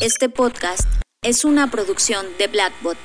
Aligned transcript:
Este 0.00 0.28
podcast 0.28 0.88
es 1.22 1.44
una 1.44 1.70
producción 1.70 2.26
de 2.38 2.48
Blackbot. 2.48 2.98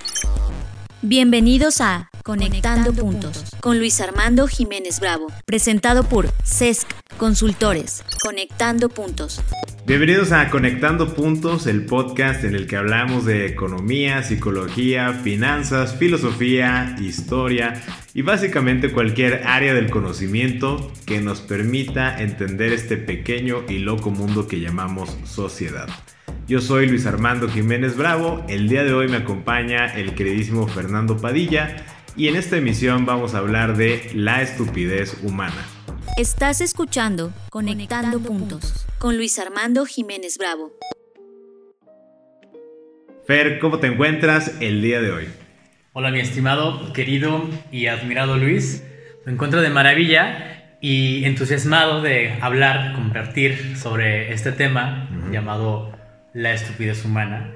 Bienvenidos 1.01 1.81
a 1.81 2.09
Conectando, 2.23 2.93
puntos, 2.93 3.45
con 3.61 3.77
Luis 3.77 4.01
Armando 4.01 4.47
Jiménez 4.47 4.99
Bravo, 4.99 5.27
presentado 5.45 6.03
por 6.03 6.27
CESC 6.43 6.87
Consultores. 7.17 8.03
Conectando 8.23 8.89
Puntos. 8.89 9.41
Bienvenidos 9.85 10.31
a 10.31 10.49
Conectando 10.49 11.13
Puntos, 11.13 11.67
el 11.67 11.85
podcast 11.85 12.43
en 12.43 12.55
el 12.55 12.67
que 12.67 12.75
hablamos 12.75 13.23
de 13.23 13.45
economía, 13.45 14.23
psicología, 14.23 15.13
finanzas, 15.13 15.95
filosofía, 15.95 16.95
historia 16.99 17.81
y 18.13 18.23
básicamente 18.23 18.91
cualquier 18.91 19.47
área 19.47 19.73
del 19.73 19.89
conocimiento 19.89 20.91
que 21.05 21.21
nos 21.21 21.39
permita 21.41 22.21
entender 22.21 22.73
este 22.73 22.97
pequeño 22.97 23.63
y 23.69 23.77
loco 23.77 24.09
mundo 24.09 24.47
que 24.47 24.59
llamamos 24.59 25.15
sociedad. 25.25 25.87
Yo 26.49 26.61
soy 26.61 26.87
Luis 26.87 27.05
Armando 27.05 27.47
Jiménez 27.47 27.95
Bravo, 27.95 28.43
el 28.49 28.69
día 28.69 28.83
de 28.83 28.91
hoy 28.91 29.07
me 29.07 29.17
acompaña 29.17 29.85
el 29.85 30.15
queridísimo 30.15 30.67
Fernando 30.67 31.15
Padilla 31.15 31.85
y 32.17 32.27
en 32.27 32.35
esta 32.35 32.57
emisión 32.57 33.05
vamos 33.05 33.35
a 33.35 33.37
hablar 33.37 33.77
de 33.77 34.09
la 34.15 34.41
estupidez 34.41 35.15
humana. 35.21 35.63
Estás 36.17 36.59
escuchando 36.61 37.31
Conectando, 37.51 38.19
puntos, 38.19 38.87
con 38.97 39.15
Luis 39.15 39.37
Armando 39.37 39.85
Jiménez 39.85 40.39
Bravo. 40.39 40.73
Fer, 43.27 43.59
¿cómo 43.59 43.77
te 43.77 43.85
encuentras 43.85 44.59
el 44.59 44.81
día 44.81 45.03
de 45.03 45.11
hoy? 45.11 45.27
Hola 45.93 46.09
mi 46.09 46.19
estimado, 46.19 46.93
querido 46.93 47.47
y 47.71 47.85
admirado 47.85 48.37
Luis. 48.37 48.83
Me 49.23 49.33
encuentro 49.33 49.61
de 49.61 49.69
maravilla 49.69 50.77
y 50.81 51.25
entusiasmado 51.25 52.01
de 52.01 52.39
hablar, 52.41 52.95
compartir 52.95 53.77
sobre 53.77 54.33
este 54.33 54.51
tema 54.51 55.07
llamado 55.31 55.98
la 56.33 56.53
estupidez 56.53 57.05
humana. 57.05 57.51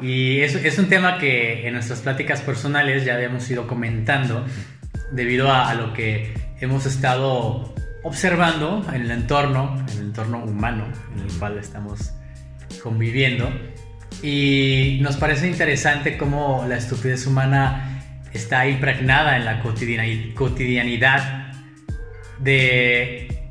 Y 0.00 0.40
es, 0.40 0.54
es, 0.56 0.78
un 0.78 0.88
tema 0.88 1.18
que 1.18 1.66
en 1.66 1.74
nuestras 1.74 2.00
pláticas 2.00 2.40
personales 2.40 3.04
ya 3.04 3.14
habíamos 3.14 3.48
ido 3.50 3.66
comentando 3.66 4.44
debido 5.12 5.52
a, 5.52 5.72
lo 5.74 5.92
que 5.92 6.34
hemos 6.60 6.86
estado 6.86 7.74
observando 8.02 8.84
en 8.92 9.02
el 9.02 9.10
entorno, 9.10 9.84
en 9.92 9.98
el 9.98 10.04
entorno 10.06 10.44
humano 10.44 10.86
en 11.14 11.22
el 11.22 11.38
cual 11.38 11.58
estamos 11.58 12.12
conviviendo. 12.82 13.48
Y 14.22 14.98
nos 15.02 15.16
parece 15.16 15.46
interesante 15.46 16.16
cómo 16.16 16.64
la 16.68 16.76
estupidez 16.76 17.26
humana 17.26 18.02
está 18.32 18.66
impregnada 18.66 19.36
en 19.36 19.44
la 19.44 19.62
cotidianidad 19.62 21.52
de 22.38 23.48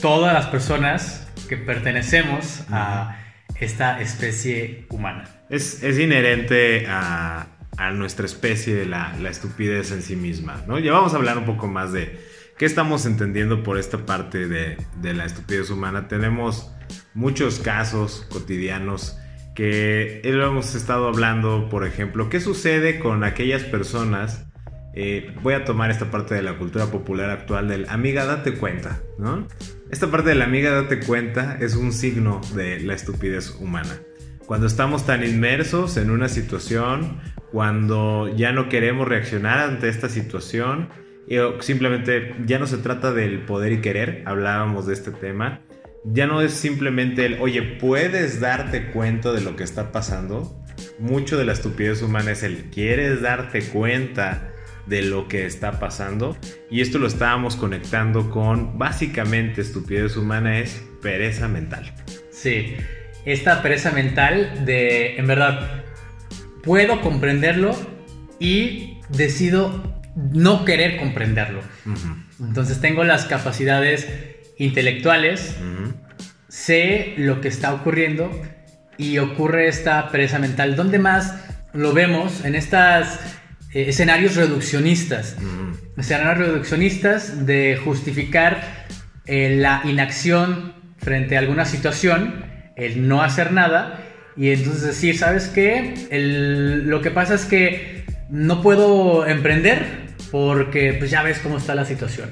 todas 0.00 0.32
las 0.32 0.46
personas 0.46 1.28
que 1.48 1.56
pertenecemos 1.56 2.62
a 2.70 3.19
esta 3.60 4.00
especie 4.00 4.86
humana. 4.90 5.24
Es, 5.48 5.82
es 5.82 5.98
inherente 5.98 6.86
a, 6.88 7.46
a, 7.76 7.90
nuestra 7.92 8.26
especie 8.26 8.86
la, 8.86 9.14
la, 9.20 9.30
estupidez 9.30 9.92
en 9.92 10.02
sí 10.02 10.16
misma, 10.16 10.62
¿no? 10.66 10.78
Ya 10.78 10.92
vamos 10.92 11.12
a 11.14 11.16
hablar 11.16 11.38
un 11.38 11.44
poco 11.44 11.66
más 11.66 11.92
de 11.92 12.18
qué 12.58 12.64
estamos 12.64 13.06
entendiendo 13.06 13.62
por 13.62 13.78
esta 13.78 14.06
parte 14.06 14.48
de, 14.48 14.76
de 15.00 15.14
la 15.14 15.24
estupidez 15.24 15.70
humana. 15.70 16.08
Tenemos 16.08 16.72
muchos 17.14 17.58
casos 17.58 18.26
cotidianos 18.30 19.18
que 19.54 20.22
hemos 20.24 20.74
estado 20.74 21.08
hablando, 21.08 21.68
por 21.68 21.86
ejemplo, 21.86 22.28
qué 22.30 22.40
sucede 22.40 22.98
con 22.98 23.24
aquellas 23.24 23.62
personas 23.62 24.49
eh, 24.94 25.34
voy 25.42 25.54
a 25.54 25.64
tomar 25.64 25.90
esta 25.90 26.10
parte 26.10 26.34
de 26.34 26.42
la 26.42 26.58
cultura 26.58 26.86
popular 26.86 27.30
actual 27.30 27.68
del 27.68 27.88
amiga 27.88 28.24
date 28.24 28.54
cuenta, 28.54 29.00
¿no? 29.18 29.46
Esta 29.90 30.10
parte 30.10 30.30
de 30.30 30.34
la 30.34 30.44
amiga 30.44 30.70
date 30.70 31.00
cuenta 31.00 31.58
es 31.60 31.76
un 31.76 31.92
signo 31.92 32.40
de 32.54 32.80
la 32.80 32.94
estupidez 32.94 33.56
humana. 33.60 34.00
Cuando 34.46 34.66
estamos 34.66 35.06
tan 35.06 35.24
inmersos 35.24 35.96
en 35.96 36.10
una 36.10 36.28
situación, 36.28 37.20
cuando 37.52 38.28
ya 38.36 38.52
no 38.52 38.68
queremos 38.68 39.06
reaccionar 39.06 39.58
ante 39.58 39.88
esta 39.88 40.08
situación, 40.08 40.88
simplemente 41.60 42.34
ya 42.46 42.58
no 42.58 42.66
se 42.66 42.78
trata 42.78 43.12
del 43.12 43.42
poder 43.42 43.72
y 43.72 43.80
querer, 43.80 44.24
hablábamos 44.26 44.86
de 44.86 44.94
este 44.94 45.12
tema, 45.12 45.60
ya 46.04 46.26
no 46.26 46.40
es 46.40 46.52
simplemente 46.52 47.26
el, 47.26 47.40
oye, 47.40 47.62
¿puedes 47.62 48.40
darte 48.40 48.90
cuenta 48.90 49.32
de 49.32 49.40
lo 49.40 49.54
que 49.54 49.64
está 49.64 49.92
pasando? 49.92 50.56
Mucho 50.98 51.36
de 51.38 51.44
la 51.44 51.52
estupidez 51.52 52.02
humana 52.02 52.32
es 52.32 52.42
el, 52.42 52.70
¿quieres 52.70 53.20
darte 53.20 53.62
cuenta 53.62 54.49
de 54.86 55.02
lo 55.02 55.28
que 55.28 55.46
está 55.46 55.78
pasando. 55.78 56.36
Y 56.70 56.80
esto 56.80 56.98
lo 56.98 57.06
estábamos 57.06 57.56
conectando 57.56 58.30
con 58.30 58.78
básicamente 58.78 59.60
estupidez 59.60 60.16
humana 60.16 60.58
es 60.58 60.82
pereza 61.02 61.48
mental. 61.48 61.92
Sí, 62.30 62.76
esta 63.24 63.62
pereza 63.62 63.90
mental 63.90 64.64
de, 64.64 65.16
en 65.16 65.26
verdad, 65.26 65.84
puedo 66.62 67.00
comprenderlo 67.00 67.76
y 68.38 68.98
decido 69.08 70.02
no 70.16 70.64
querer 70.64 70.96
comprenderlo. 70.96 71.60
Entonces 72.40 72.80
tengo 72.80 73.04
las 73.04 73.26
capacidades 73.26 74.08
intelectuales, 74.58 75.56
sé 76.48 77.14
lo 77.16 77.40
que 77.40 77.48
está 77.48 77.72
ocurriendo 77.74 78.30
y 78.96 79.18
ocurre 79.18 79.68
esta 79.68 80.10
pereza 80.10 80.38
mental. 80.38 80.76
¿Dónde 80.76 80.98
más 80.98 81.44
lo 81.72 81.92
vemos? 81.92 82.44
En 82.44 82.54
estas 82.54 83.39
eh, 83.72 83.86
escenarios 83.88 84.36
reduccionistas. 84.36 85.36
Escenarios 85.96 86.38
reduccionistas 86.38 87.46
de 87.46 87.78
justificar 87.82 88.86
eh, 89.26 89.56
la 89.56 89.82
inacción 89.84 90.74
frente 90.98 91.36
a 91.36 91.40
alguna 91.40 91.64
situación, 91.64 92.44
el 92.76 93.08
no 93.08 93.22
hacer 93.22 93.52
nada, 93.52 94.04
y 94.36 94.50
entonces 94.50 94.82
decir, 94.82 95.18
¿sabes 95.18 95.48
qué? 95.48 96.08
lo 96.86 97.02
que 97.02 97.10
pasa 97.10 97.34
es 97.34 97.44
que 97.44 98.04
no 98.30 98.62
puedo 98.62 99.26
emprender 99.26 100.10
porque 100.30 100.94
pues 100.98 101.10
ya 101.10 101.22
ves 101.22 101.38
cómo 101.40 101.58
está 101.58 101.74
la 101.74 101.84
situación. 101.84 102.30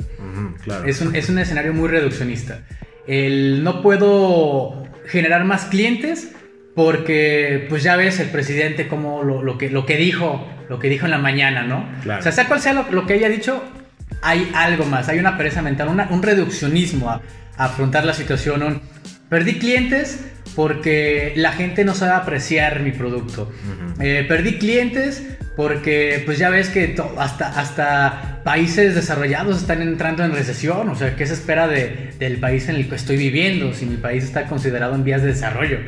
es, 0.87 1.01
un, 1.01 1.15
es 1.15 1.29
un 1.29 1.39
escenario 1.39 1.75
muy 1.75 1.89
reduccionista. 1.89 2.61
El 3.07 3.65
no 3.65 3.83
puedo 3.83 4.85
generar 5.07 5.45
más 5.45 5.65
clientes 5.67 6.33
porque 6.75 7.67
pues 7.69 7.83
ya 7.83 7.97
ves 7.97 8.21
el 8.21 8.29
presidente 8.29 8.89
como 8.89 9.23
lo, 9.25 9.59
que, 9.59 9.71
lo 9.71 9.85
que 9.85 9.97
dijo, 9.97 10.47
lo 10.69 10.79
que 10.79 10.89
dijo 10.89 11.07
en 11.07 11.11
la 11.11 11.19
mañana, 11.19 11.63
¿no? 11.63 11.89
O 12.19 12.23
sea, 12.23 12.33
sea 12.33 12.47
cual 12.47 12.61
sea 12.61 12.73
lo, 12.73 13.07
que 13.07 13.15
haya 13.15 13.29
dicho, 13.29 13.63
hay 14.23 14.51
algo 14.55 14.85
más, 14.85 15.09
hay 15.09 15.19
una 15.19 15.37
pereza 15.37 15.63
mental, 15.63 15.89
un 15.89 16.23
reduccionismo 16.23 17.11
a, 17.11 17.23
afrontar 17.57 18.05
la 18.05 18.15
situación. 18.15 18.81
perdí 19.29 19.59
clientes 19.59 20.25
porque 20.55 21.33
la 21.37 21.53
gente 21.53 21.85
no 21.85 21.95
sabe 21.95 22.13
apreciar 22.13 22.81
mi 22.81 22.93
producto. 22.93 23.51
Eh, 24.01 24.25
perdí 24.29 24.59
clientes 24.59 25.25
porque 25.59 26.23
pues 26.25 26.39
ya 26.39 26.51
ves 26.51 26.69
que 26.69 26.95
hasta, 27.17 27.49
hasta 27.59 28.43
países 28.45 28.95
desarrollados 28.95 29.57
están 29.57 29.83
entrando 29.83 30.25
en 30.25 30.31
recesión, 30.31 30.89
o 30.89 30.95
sea, 30.95 31.17
¿qué 31.17 31.27
se 31.27 31.35
espera 31.35 31.67
de, 31.67 32.11
del 32.17 32.37
país 32.37 32.69
en 32.69 32.77
el 32.77 32.89
que 32.89 32.95
estoy 32.95 33.17
viviendo 33.17 33.75
si 33.75 33.85
mi 33.85 33.97
país 33.97 34.23
está 34.23 34.47
considerado 34.47 34.95
en 34.95 35.03
vías 35.03 35.21
de 35.21 35.27
desarrollo? 35.27 35.79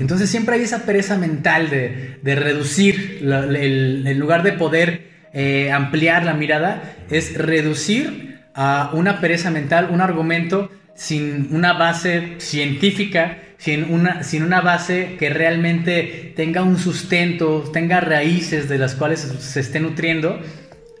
Entonces 0.00 0.30
siempre 0.30 0.54
hay 0.54 0.62
esa 0.62 0.86
pereza 0.86 1.18
mental 1.18 1.68
de, 1.68 2.16
de 2.22 2.34
reducir, 2.34 3.18
el, 3.20 4.06
en 4.06 4.18
lugar 4.18 4.42
de 4.42 4.52
poder 4.52 5.10
eh, 5.34 5.70
ampliar 5.70 6.24
la 6.24 6.32
mirada, 6.32 6.82
es 7.10 7.36
reducir 7.36 8.40
a 8.54 8.88
una 8.94 9.20
pereza 9.20 9.50
mental, 9.50 9.90
un 9.90 10.00
argumento 10.00 10.70
sin 11.00 11.48
una 11.50 11.72
base 11.72 12.34
científica, 12.36 13.38
sin 13.56 13.84
una, 13.84 14.22
sin 14.22 14.42
una 14.42 14.60
base 14.60 15.16
que 15.18 15.30
realmente 15.30 16.34
tenga 16.36 16.62
un 16.62 16.76
sustento, 16.76 17.62
tenga 17.72 18.00
raíces 18.00 18.68
de 18.68 18.76
las 18.76 18.96
cuales 18.96 19.20
se 19.20 19.60
esté 19.60 19.80
nutriendo. 19.80 20.38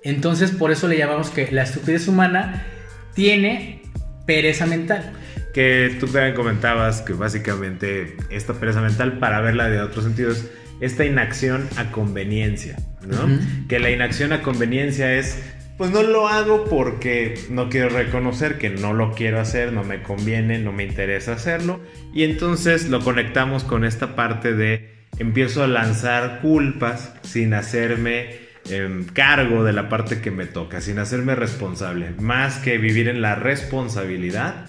Entonces 0.02 0.52
por 0.52 0.70
eso 0.70 0.88
le 0.88 0.96
llamamos 0.96 1.28
que 1.28 1.52
la 1.52 1.64
estupidez 1.64 2.08
humana 2.08 2.64
tiene 3.14 3.82
pereza 4.24 4.64
mental. 4.64 5.12
Que 5.52 5.94
tú 6.00 6.06
también 6.06 6.34
comentabas 6.34 7.02
que 7.02 7.12
básicamente 7.12 8.16
esta 8.30 8.54
pereza 8.54 8.80
mental, 8.80 9.18
para 9.18 9.42
verla 9.42 9.68
de 9.68 9.82
otros 9.82 10.04
sentidos, 10.06 10.46
esta 10.80 11.04
inacción 11.04 11.68
a 11.76 11.90
conveniencia, 11.90 12.78
¿no? 13.06 13.38
Que 13.68 13.78
la 13.78 13.90
inacción 13.90 14.32
a 14.32 14.40
conveniencia 14.40 15.14
es 15.14 15.42
pues 15.80 15.92
no 15.92 16.02
lo 16.02 16.28
hago 16.28 16.66
porque 16.66 17.40
no 17.48 17.70
quiero 17.70 17.88
reconocer 17.88 18.58
que 18.58 18.68
no 18.68 18.92
lo 18.92 19.14
quiero 19.14 19.40
hacer, 19.40 19.72
no 19.72 19.82
me 19.82 20.02
conviene, 20.02 20.58
no 20.58 20.72
me 20.72 20.84
interesa 20.84 21.32
hacerlo. 21.32 21.80
Y 22.12 22.24
entonces 22.24 22.90
lo 22.90 23.00
conectamos 23.00 23.64
con 23.64 23.86
esta 23.86 24.14
parte 24.14 24.52
de 24.52 25.06
empiezo 25.18 25.64
a 25.64 25.68
lanzar 25.68 26.40
culpas 26.42 27.14
sin 27.22 27.54
hacerme 27.54 28.28
em, 28.68 29.06
cargo 29.06 29.64
de 29.64 29.72
la 29.72 29.88
parte 29.88 30.20
que 30.20 30.30
me 30.30 30.44
toca, 30.44 30.82
sin 30.82 30.98
hacerme 30.98 31.34
responsable. 31.34 32.10
Más 32.20 32.58
que 32.58 32.76
vivir 32.76 33.08
en 33.08 33.22
la 33.22 33.36
responsabilidad, 33.36 34.68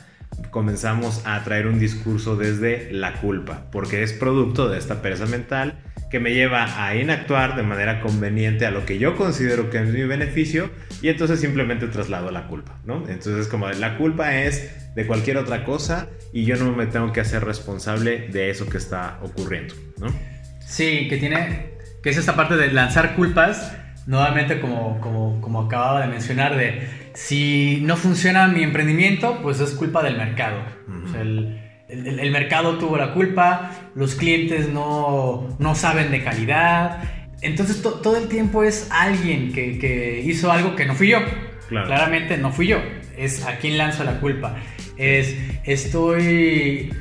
comenzamos 0.50 1.24
a 1.25 1.44
traer 1.44 1.68
un 1.68 1.78
discurso 1.78 2.38
desde 2.38 2.90
la 2.94 3.16
culpa, 3.16 3.69
porque 3.74 4.02
es 4.02 4.14
producto 4.14 4.69
de 4.69 4.78
esta 4.78 5.02
pereza 5.02 5.25
mental 5.25 5.78
que 6.12 6.19
me 6.19 6.34
lleva 6.34 6.86
a 6.86 6.94
inactuar 6.96 7.56
de 7.56 7.63
manera 7.63 8.02
conveniente 8.02 8.66
a 8.66 8.72
lo 8.72 8.86
que 8.86 9.00
yo 9.00 9.16
considero 9.16 9.69
que 9.69 9.78
es 9.78 9.88
mi 9.88 10.04
beneficio 10.04 10.69
y 11.02 11.08
entonces 11.08 11.40
simplemente 11.40 11.88
traslado 11.88 12.30
la 12.31 12.48
culpa, 12.48 12.78
¿no? 12.84 13.08
Entonces 13.08 13.48
como 13.48 13.69
la 13.69 13.98
culpa 13.98 14.36
es 14.36 14.94
de 14.94 15.08
cualquier 15.08 15.38
otra 15.38 15.63
cosa 15.63 16.10
y 16.34 16.44
yo 16.44 16.58
no 16.58 16.74
me 16.74 16.86
tengo 16.86 17.13
que 17.13 17.22
hacer 17.22 17.46
responsable 17.46 18.28
de 18.28 18.50
eso 18.50 18.69
que 18.69 18.78
está 18.78 19.19
ocurriendo, 19.24 19.74
¿no? 20.00 20.08
Sí, 20.60 21.08
que 21.08 21.18
tiene, 21.18 21.72
que 22.04 22.10
es 22.10 22.18
esta 22.18 22.36
parte 22.36 22.57
de 22.57 22.72
lanzar 22.74 23.16
culpas, 23.16 23.74
nuevamente 24.06 24.60
como, 24.60 25.00
como, 25.00 25.40
como 25.40 25.62
acababa 25.62 26.02
de 26.02 26.07
mencionar, 26.07 26.57
de 26.57 26.88
si 27.14 27.80
no 27.84 27.96
funciona 27.96 28.48
mi 28.50 28.64
emprendimiento, 28.64 29.40
pues 29.42 29.62
es 29.62 29.72
culpa 29.72 30.04
del 30.04 30.18
mercado. 30.18 30.62
o 31.06 31.07
sea, 31.07 31.22
el, 31.22 31.61
el, 31.92 32.20
el, 32.20 32.32
mercado 32.32 32.78
tuvo 32.78 32.98
la 32.98 33.14
culpa, 33.14 33.72
los 33.96 34.16
clientes 34.16 34.70
no, 34.70 35.56
no 35.60 35.76
saben 35.76 36.12
de 36.12 36.24
calidad. 36.24 37.04
Entonces 37.42 37.82
to, 37.82 37.96
todo 37.96 38.18
el 38.18 38.28
tiempo 38.28 38.64
es 38.64 38.88
alguien 38.92 39.52
que, 39.52 39.78
que, 39.78 40.22
hizo 40.22 40.52
algo 40.52 40.76
que 40.76 40.86
no 40.86 40.96
fui 40.96 41.10
yo. 41.10 41.20
Claro. 41.68 41.88
Claramente 41.88 42.38
no 42.38 42.52
fui 42.52 42.68
yo. 42.68 42.78
Es 43.18 43.46
a 43.46 43.58
quién 43.58 43.78
lanzo 43.78 44.04
la 44.04 44.20
culpa. 44.20 44.58
Es 44.98 45.36
estoy 45.64 46.92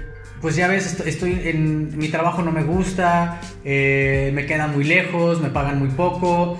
pues 0.41 0.57
ya 0.57 0.69
ves, 0.69 1.01
estoy 1.01 1.39
en 1.45 1.99
mi 1.99 2.09
trabajo 2.09 2.41
no 2.43 2.51
me 2.51 2.63
gusta, 2.63 3.41
eh, 3.63 4.31
me 4.33 4.47
queda 4.47 4.69
muy 4.69 4.85
lejos, 4.85 5.41
me 5.41 5.51
pagan 5.51 5.79
muy 5.79 5.89
poco. 5.91 6.59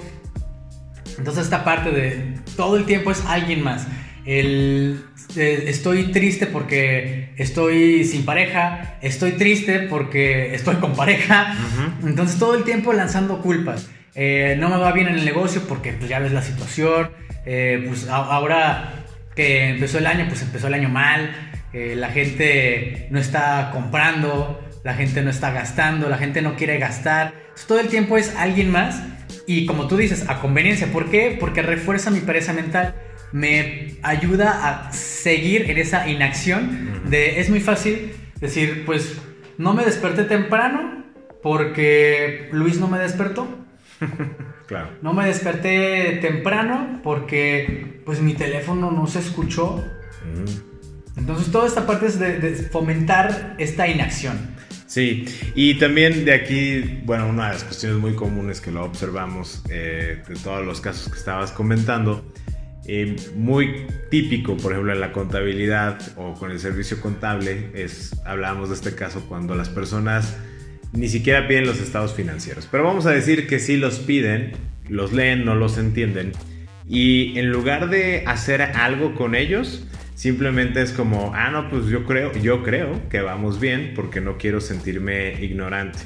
Entonces 1.17 1.45
esta 1.45 1.65
parte 1.65 1.91
de 1.91 2.35
todo 2.57 2.77
el 2.77 2.85
tiempo 2.85 3.11
es 3.11 3.25
alguien 3.27 3.63
más. 3.63 3.87
El, 4.31 5.07
eh, 5.35 5.65
estoy 5.67 6.13
triste 6.13 6.47
porque 6.47 7.31
estoy 7.37 8.05
sin 8.05 8.25
pareja, 8.25 8.97
estoy 9.03 9.33
triste 9.33 9.81
porque 9.81 10.55
estoy 10.55 10.77
con 10.77 10.95
pareja. 10.95 11.57
Uh 11.59 12.05
-huh. 12.05 12.09
Entonces 12.11 12.39
todo 12.39 12.55
el 12.55 12.63
tiempo 12.63 12.93
lanzando 12.93 13.43
culpas. 13.43 13.91
Eh, 14.15 14.57
no 14.61 14.69
me 14.69 14.77
va 14.77 14.93
bien 14.93 15.09
en 15.09 15.17
el 15.17 15.25
negocio 15.25 15.63
porque 15.69 15.95
pues 15.95 16.09
ya 16.09 16.21
ves 16.21 16.31
la 16.31 16.43
situación. 16.43 17.11
Eh, 17.45 17.83
pues 17.89 18.07
ahora 18.09 19.05
que 19.35 19.71
empezó 19.71 19.99
el 19.99 20.07
año, 20.07 20.27
pues 20.29 20.43
empezó 20.43 20.69
el 20.69 20.75
año 20.75 20.89
mal. 20.89 21.35
La 21.73 22.11
gente 22.11 23.09
no 23.11 23.19
está 23.19 23.71
comprando, 23.73 24.61
la 24.85 24.95
gente 24.95 25.23
no 25.23 25.31
está 25.31 25.51
gastando, 25.51 26.09
la 26.09 26.19
gente 26.19 26.41
no 26.41 26.55
quiere 26.55 26.79
gastar. 26.79 27.33
Entonces, 27.35 27.67
todo 27.67 27.81
el 27.81 27.89
tiempo 27.89 28.17
es 28.17 28.35
alguien 28.37 28.71
más 28.71 29.03
y 29.47 29.67
como 29.67 29.89
tú 29.89 29.97
dices, 29.97 30.27
a 30.29 30.41
conveniencia. 30.41 30.87
¿Por 30.93 31.11
qué? 31.11 31.37
Porque 31.39 31.63
refuerza 31.63 32.11
mi 32.11 32.21
pereza 32.21 32.53
mental. 32.53 32.95
Me 33.33 33.97
ayuda 34.03 34.69
a 34.69 34.93
seguir 34.93 35.71
en 35.71 35.79
esa 35.79 36.09
inacción 36.09 37.03
de 37.09 37.41
es 37.41 37.51
muy 37.51 37.61
fácil 37.61 38.13
decir, 38.41 38.85
pues 38.85 39.19
no 39.59 39.75
me 39.75 39.85
desperté 39.85 40.25
temprano 40.25 41.05
porque 41.43 42.49
Luis 42.53 42.79
no 42.79 42.89
me 42.89 42.99
despertó. 42.99 43.49
claro. 44.67 44.91
No 45.03 45.13
me 45.13 45.27
desperté 45.27 46.19
temprano 46.21 47.01
porque 47.03 48.03
pues 48.05 48.21
mi 48.21 48.35
teléfono 48.35 48.91
no 48.91 49.07
se 49.07 49.21
escuchó. 49.21 49.85
Mm. 50.25 51.19
Entonces 51.19 51.53
toda 51.53 51.67
esta 51.67 51.87
parte 51.87 52.07
es 52.07 52.19
de, 52.19 52.39
de 52.39 52.55
fomentar 52.55 53.55
esta 53.59 53.87
inacción. 53.87 54.61
Sí, 54.91 55.25
y 55.55 55.75
también 55.79 56.25
de 56.25 56.35
aquí, 56.35 57.01
bueno, 57.05 57.29
una 57.29 57.47
de 57.47 57.53
las 57.53 57.63
cuestiones 57.63 57.99
muy 58.01 58.17
comunes 58.17 58.61
que 58.61 58.73
lo 58.73 58.85
observamos 58.85 59.63
eh, 59.71 60.21
de 60.27 60.35
todos 60.35 60.67
los 60.67 60.81
casos 60.81 61.09
que 61.13 61.17
estabas 61.17 61.53
comentando, 61.53 62.25
eh, 62.87 63.17
muy 63.37 63.87
típico, 64.11 64.57
por 64.57 64.73
ejemplo, 64.73 64.93
en 64.93 65.01
la 65.01 65.13
contabilidad 65.13 66.01
o 66.17 66.35
con 66.35 66.51
el 66.51 66.59
servicio 66.59 67.01
contable, 67.01 67.71
es, 67.75 68.21
hablábamos 68.25 68.69
de 68.71 68.75
este 68.77 68.95
caso 68.95 69.25
cuando 69.29 69.55
las 69.55 69.69
personas 69.69 70.37
ni 70.93 71.09
siquiera 71.09 71.47
piden 71.47 71.67
los 71.67 71.81
estados 71.81 72.15
financieros, 72.15 72.69
pero 72.71 72.85
vamos 72.85 73.07
a 73.07 73.11
decir 73.11 73.47
que 73.47 73.59
sí 73.61 73.77
los 73.77 74.01
piden, 74.01 74.53
los 74.89 75.13
leen, 75.13 75.45
no 75.45 75.55
los 75.55 75.79
entienden, 75.79 76.33
y 76.89 77.39
en 77.39 77.51
lugar 77.51 77.91
de 77.91 78.25
hacer 78.27 78.63
algo 78.63 79.15
con 79.15 79.35
ellos, 79.35 79.87
Simplemente 80.21 80.83
es 80.83 80.93
como, 80.93 81.33
ah, 81.35 81.51
no, 81.51 81.71
pues 81.71 81.87
yo 81.87 82.05
creo, 82.05 82.31
yo 82.35 82.63
creo 82.63 83.09
que 83.09 83.23
vamos 83.23 83.59
bien 83.59 83.95
porque 83.97 84.21
no 84.21 84.37
quiero 84.37 84.61
sentirme 84.61 85.43
ignorante. 85.43 85.99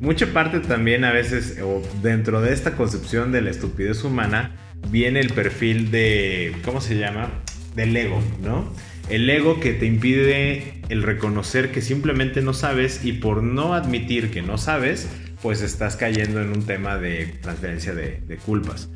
Mucha 0.00 0.26
parte 0.32 0.58
también 0.58 1.04
a 1.04 1.12
veces, 1.12 1.56
o 1.62 1.80
dentro 2.02 2.40
de 2.40 2.52
esta 2.52 2.74
concepción 2.74 3.30
de 3.30 3.42
la 3.42 3.50
estupidez 3.50 4.02
humana, 4.02 4.56
viene 4.88 5.20
el 5.20 5.30
perfil 5.32 5.90
de, 5.90 6.54
¿cómo 6.64 6.80
se 6.80 6.96
llama? 6.96 7.30
Del 7.74 7.96
ego, 7.96 8.20
¿no? 8.42 8.72
El 9.08 9.28
ego 9.28 9.58
que 9.60 9.72
te 9.72 9.86
impide 9.86 10.80
el 10.88 11.02
reconocer 11.02 11.70
que 11.72 11.82
simplemente 11.82 12.42
no 12.42 12.52
sabes 12.52 13.04
y 13.04 13.14
por 13.14 13.42
no 13.42 13.74
admitir 13.74 14.30
que 14.30 14.42
no 14.42 14.58
sabes, 14.58 15.08
pues 15.42 15.62
estás 15.62 15.96
cayendo 15.96 16.40
en 16.40 16.50
un 16.50 16.64
tema 16.64 16.98
de 16.98 17.26
transferencia 17.40 17.94
de, 17.94 18.38
culpas. 18.44 18.88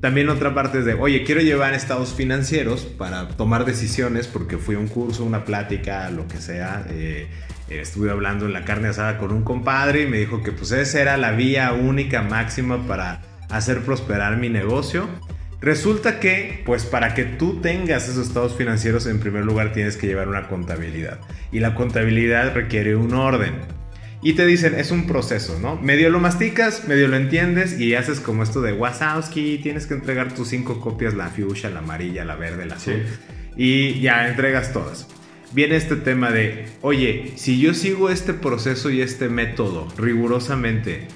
También 0.00 0.28
otra 0.28 0.54
parte 0.54 0.80
es 0.80 0.84
de, 0.84 0.94
oye, 0.94 1.24
quiero 1.24 1.40
llevar 1.40 1.74
estados 1.74 2.12
financieros 2.12 2.82
para 2.82 3.28
tomar 3.28 3.64
decisiones 3.64 4.26
porque 4.26 4.58
fui 4.58 4.74
a 4.74 4.78
un 4.78 4.88
curso, 4.88 5.24
una 5.24 5.44
plática, 5.44 6.10
lo 6.10 6.28
que 6.28 6.38
sea. 6.38 6.86
Eh, 6.90 7.28
estuve 7.68 8.10
hablando 8.10 8.46
en 8.46 8.52
la 8.52 8.64
carne 8.64 8.88
asada 8.88 9.18
con 9.18 9.32
un 9.32 9.42
compadre 9.42 10.02
y 10.02 10.06
me 10.06 10.18
dijo 10.18 10.42
que 10.42 10.52
pues 10.52 10.70
esa 10.72 11.00
era 11.00 11.16
la 11.16 11.32
vía 11.32 11.72
única 11.72 12.22
máxima 12.22 12.86
para 12.86 13.22
hacer 13.50 13.82
prosperar 13.82 14.36
mi 14.36 14.48
negocio. 14.48 15.08
Resulta 15.60 16.20
que, 16.20 16.62
pues 16.66 16.84
para 16.84 17.14
que 17.14 17.24
tú 17.24 17.60
tengas 17.60 18.08
esos 18.08 18.26
estados 18.26 18.54
financieros, 18.54 19.06
en 19.06 19.20
primer 19.20 19.44
lugar 19.44 19.72
tienes 19.72 19.96
que 19.96 20.06
llevar 20.06 20.28
una 20.28 20.48
contabilidad. 20.48 21.18
Y 21.50 21.60
la 21.60 21.74
contabilidad 21.74 22.54
requiere 22.54 22.94
un 22.94 23.14
orden. 23.14 23.54
Y 24.22 24.32
te 24.34 24.46
dicen, 24.46 24.74
es 24.74 24.90
un 24.90 25.06
proceso, 25.06 25.58
¿no? 25.60 25.76
Medio 25.76 26.10
lo 26.10 26.18
masticas, 26.20 26.88
medio 26.88 27.08
lo 27.08 27.16
entiendes 27.16 27.78
y 27.78 27.94
haces 27.94 28.20
como 28.20 28.42
esto 28.42 28.60
de 28.60 28.72
Wazowski, 28.72 29.58
tienes 29.58 29.86
que 29.86 29.94
entregar 29.94 30.34
tus 30.34 30.48
cinco 30.48 30.80
copias, 30.80 31.14
la 31.14 31.28
fuchsia, 31.28 31.70
la 31.70 31.78
amarilla, 31.78 32.24
la 32.24 32.34
verde, 32.34 32.66
la 32.66 32.74
azul. 32.74 33.02
Sí. 33.06 33.32
Y 33.56 34.00
ya 34.00 34.28
entregas 34.28 34.72
todas. 34.72 35.06
Viene 35.52 35.76
este 35.76 35.96
tema 35.96 36.30
de, 36.30 36.66
oye, 36.82 37.32
si 37.36 37.60
yo 37.60 37.72
sigo 37.72 38.10
este 38.10 38.34
proceso 38.34 38.90
y 38.90 39.00
este 39.00 39.28
método 39.28 39.86
rigurosamente, 39.96 41.06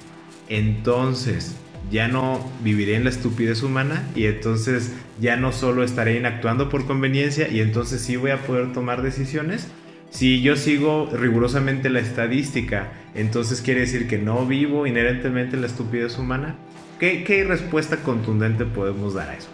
entonces 0.47 1.55
ya 1.91 2.07
no 2.07 2.49
viviré 2.63 2.95
en 2.95 3.03
la 3.03 3.09
estupidez 3.09 3.61
humana 3.63 4.07
y 4.15 4.25
entonces 4.25 4.93
ya 5.19 5.35
no 5.35 5.51
solo 5.51 5.83
estaré 5.83 6.17
inactuando 6.17 6.69
por 6.69 6.87
conveniencia 6.87 7.49
y 7.49 7.59
entonces 7.59 8.01
sí 8.01 8.15
voy 8.15 8.31
a 8.31 8.37
poder 8.37 8.73
tomar 8.73 9.01
decisiones. 9.01 9.67
Si 10.09 10.41
yo 10.41 10.55
sigo 10.55 11.09
rigurosamente 11.11 11.89
la 11.89 11.99
estadística, 11.99 12.91
entonces 13.13 13.61
quiere 13.61 13.81
decir 13.81 14.07
que 14.07 14.17
no 14.17 14.45
vivo 14.45 14.87
inherentemente 14.87 15.57
la 15.57 15.67
estupidez 15.67 16.17
humana. 16.17 16.55
¿Qué, 16.99 17.23
¿Qué, 17.23 17.43
respuesta 17.43 17.97
contundente 17.97 18.65
podemos 18.65 19.13
dar 19.13 19.29
a 19.29 19.35
eso? 19.35 19.49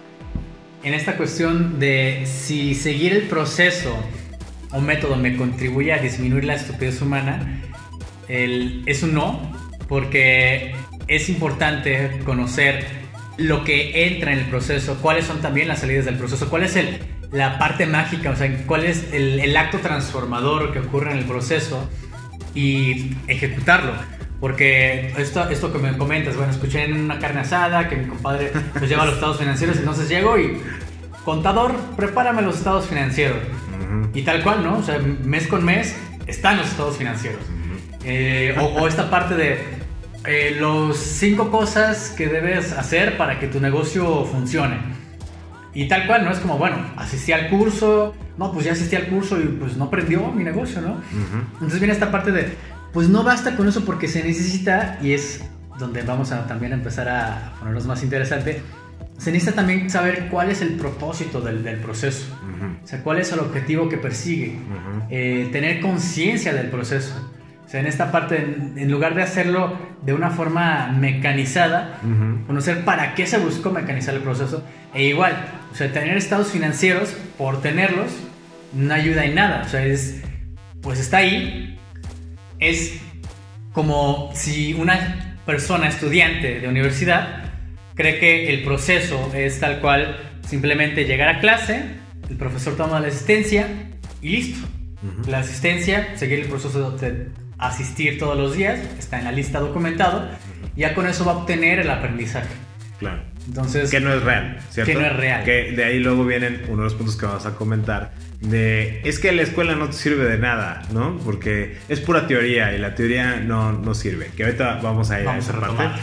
En 0.83 0.93
esta 0.93 1.17
cuestión 1.17 1.79
de 1.79 2.23
si 2.25 2.75
seguir 2.75 3.13
el 3.13 3.23
proceso 3.23 3.95
o 4.71 4.81
método 4.81 5.15
me 5.15 5.35
contribuye 5.35 5.93
a 5.93 5.99
disminuir 5.99 6.45
la 6.45 6.55
estupidez 6.55 7.01
humana, 7.01 7.61
el, 8.27 8.83
es 8.85 9.03
un 9.03 9.13
no, 9.13 9.53
porque 9.87 10.73
es 11.07 11.29
importante 11.29 12.19
conocer 12.25 12.85
lo 13.37 13.63
que 13.63 14.07
entra 14.07 14.33
en 14.33 14.39
el 14.39 14.45
proceso, 14.45 14.97
cuáles 15.01 15.25
son 15.25 15.41
también 15.41 15.67
las 15.67 15.79
salidas 15.79 16.05
del 16.05 16.15
proceso, 16.15 16.49
cuál 16.49 16.63
es 16.63 16.75
el, 16.75 16.99
la 17.31 17.59
parte 17.59 17.85
mágica, 17.85 18.31
o 18.31 18.35
sea, 18.35 18.51
cuál 18.65 18.85
es 18.85 19.13
el, 19.13 19.39
el, 19.39 19.55
acto 19.55 19.77
transformador 19.79 20.73
que 20.73 20.79
ocurre 20.79 21.11
en 21.11 21.19
el 21.19 21.25
proceso 21.25 21.89
y 22.55 23.15
ejecutarlo. 23.27 23.93
Porque 24.39 25.13
esto, 25.17 25.49
esto 25.49 25.71
que 25.73 25.79
me 25.79 25.97
comentas, 25.97 26.35
bueno, 26.35 26.51
escuché 26.51 26.85
en 26.85 26.99
una 26.99 27.17
carne 27.19 27.41
asada 27.41 27.89
que 27.89 27.95
mi 27.95 28.07
compadre 28.07 28.51
nos 28.79 28.89
lleva 28.89 29.03
a 29.03 29.05
los 29.05 29.15
estados 29.15 29.37
financieros, 29.37 29.77
entonces 29.77 30.09
llego 30.09 30.37
y, 30.37 30.61
contador, 31.23 31.75
prepárame 31.95 32.41
los 32.41 32.57
estados 32.57 32.87
financieros. 32.87 33.37
Uh 33.37 33.93
-huh. 33.93 34.09
Y 34.13 34.21
tal 34.23 34.43
cual, 34.43 34.63
¿no? 34.63 34.77
O 34.79 34.83
sea, 34.83 34.99
mes 34.99 35.47
con 35.47 35.63
mes 35.63 35.95
están 36.25 36.57
los 36.57 36.67
estados 36.67 36.97
financieros. 36.97 37.41
Uh 37.41 37.53
-huh. 37.53 37.97
eh, 38.05 38.55
o, 38.59 38.81
o, 38.81 38.87
esta 38.87 39.09
parte 39.09 39.35
de 39.35 39.76
eh, 40.27 40.57
los 40.59 40.97
cinco 40.97 41.49
cosas 41.49 42.09
que 42.09 42.27
debes 42.27 42.73
hacer 42.73 43.17
para 43.17 43.39
que 43.39 43.47
tu 43.47 43.59
negocio 43.59 44.25
funcione. 44.25 44.77
Y 45.73 45.87
tal 45.87 46.05
cual, 46.05 46.25
¿no? 46.25 46.31
Es 46.31 46.39
como, 46.39 46.57
bueno, 46.57 46.75
asistí 46.97 47.31
al 47.31 47.49
curso, 47.49 48.13
no, 48.37 48.51
pues 48.51 48.65
ya 48.65 48.73
asistí 48.73 48.95
al 48.95 49.07
curso 49.07 49.39
y 49.39 49.45
pues 49.45 49.77
no 49.77 49.85
aprendió 49.85 50.31
mi 50.31 50.43
negocio, 50.43 50.81
¿no? 50.81 50.93
Uh 50.93 50.95
-huh. 50.95 51.43
Entonces 51.53 51.79
viene 51.79 51.93
esta 51.93 52.11
parte 52.11 52.31
de, 52.31 52.53
pues 52.93 53.07
no 53.09 53.23
basta 53.23 53.55
con 53.55 53.67
eso 53.67 53.85
porque 53.85 54.07
se 54.07 54.23
necesita, 54.23 54.97
y 55.01 55.13
es 55.13 55.43
donde 55.79 56.01
vamos 56.01 56.31
a 56.31 56.45
también 56.47 56.73
empezar 56.73 57.07
a 57.07 57.53
ponernos 57.59 57.85
más 57.85 58.03
interesante, 58.03 58.61
se 59.17 59.31
necesita 59.31 59.55
también 59.55 59.89
saber 59.89 60.27
cuál 60.29 60.49
es 60.49 60.61
el 60.61 60.73
propósito 60.75 61.41
del, 61.41 61.63
del 61.63 61.77
proceso, 61.77 62.25
uh 62.43 62.63
-huh. 62.63 62.83
o 62.83 62.87
sea, 62.87 63.03
cuál 63.03 63.19
es 63.19 63.31
el 63.31 63.39
objetivo 63.39 63.87
que 63.87 63.97
persigue, 63.97 64.57
uh 64.57 64.73
-huh. 64.73 65.05
eh, 65.09 65.49
tener 65.51 65.79
conciencia 65.79 66.53
del 66.53 66.69
proceso. 66.69 67.13
O 67.67 67.69
sea, 67.69 67.81
en 67.81 67.87
esta 67.87 68.13
parte, 68.13 68.37
en, 68.37 68.75
en, 68.77 68.89
lugar 68.89 69.13
de 69.13 69.23
hacerlo 69.23 69.77
de 70.01 70.13
una 70.13 70.29
forma 70.29 70.87
mecanizada, 70.87 71.99
uh 72.01 72.07
-huh. 72.07 72.45
conocer 72.47 72.85
para 72.85 73.13
qué 73.13 73.27
se 73.27 73.37
buscó 73.39 73.71
mecanizar 73.71 74.15
el 74.15 74.21
proceso, 74.21 74.63
e 74.93 75.03
igual, 75.03 75.33
o 75.69 75.75
sea, 75.75 75.91
tener 75.91 76.15
estados 76.15 76.49
financieros 76.49 77.09
por 77.37 77.61
tenerlos 77.61 78.07
no 78.73 78.93
ayuda 78.93 79.25
en 79.25 79.35
nada. 79.35 79.63
O 79.65 79.69
sea, 79.69 79.85
es, 79.85 80.21
pues 80.81 80.99
está 80.99 81.17
ahí. 81.17 81.77
Es 82.59 83.01
como 83.73 84.31
si 84.33 84.73
una 84.73 85.37
persona 85.45 85.89
estudiante 85.89 86.61
de 86.61 86.67
universidad 86.69 87.51
cree 87.95 88.17
que 88.19 88.49
el 88.49 88.63
proceso 88.63 89.31
es 89.35 89.59
tal 89.59 89.81
cual 89.81 90.17
simplemente 90.47 91.03
llegar 91.03 91.27
a 91.27 91.39
clase, 91.39 91.83
el 92.29 92.37
profesor 92.37 92.77
toma 92.77 93.01
la 93.01 93.09
asistencia 93.09 93.67
y 94.21 94.29
listo. 94.29 94.65
Uh 95.03 95.21
-huh. 95.21 95.27
La 95.27 95.39
asistencia, 95.39 96.15
seguir 96.15 96.39
el 96.39 96.47
proceso 96.47 96.91
de 96.91 97.27
asistir 97.57 98.19
todos 98.19 98.37
los 98.37 98.55
días, 98.55 98.79
está 98.99 99.19
en 99.19 99.25
la 99.25 99.31
lista 99.31 99.59
documentado, 99.59 100.29
ya 100.75 100.93
con 100.93 101.07
eso 101.07 101.25
va 101.25 101.33
a 101.33 101.37
obtener 101.37 101.79
el 101.79 101.89
aprendizaje. 101.89 102.53
Claro. 102.99 103.21
Entonces, 103.47 103.89
que 103.89 104.01
no 104.01 104.13
es 104.13 104.21
real, 104.23 104.59
¿cierto? 104.69 104.91
Que 104.91 104.99
no 104.99 105.05
es 105.05 105.15
real. 105.15 105.43
Que 105.45 105.71
de 105.71 105.83
ahí 105.85 105.99
luego 105.99 106.25
vienen 106.25 106.63
uno 106.67 106.77
de 106.77 106.83
los 106.83 106.95
puntos 106.95 107.15
que 107.15 107.25
vamos 107.25 107.45
a 107.45 107.55
comentar. 107.55 108.11
De, 108.41 109.01
es 109.03 109.19
que 109.19 109.31
la 109.31 109.41
escuela 109.41 109.75
no 109.75 109.87
te 109.87 109.93
sirve 109.93 110.25
de 110.25 110.37
nada, 110.37 110.83
¿no? 110.91 111.17
Porque 111.23 111.77
es 111.87 112.01
pura 112.01 112.27
teoría 112.27 112.73
y 112.73 112.77
la 112.77 112.93
teoría 112.93 113.39
no, 113.39 113.71
no 113.71 113.93
sirve. 113.93 114.31
Que 114.35 114.43
ahorita 114.43 114.79
vamos 114.83 115.11
a 115.11 115.21
ir 115.21 115.27
a 115.27 115.37
esa 115.37 115.59
parte. 115.59 116.01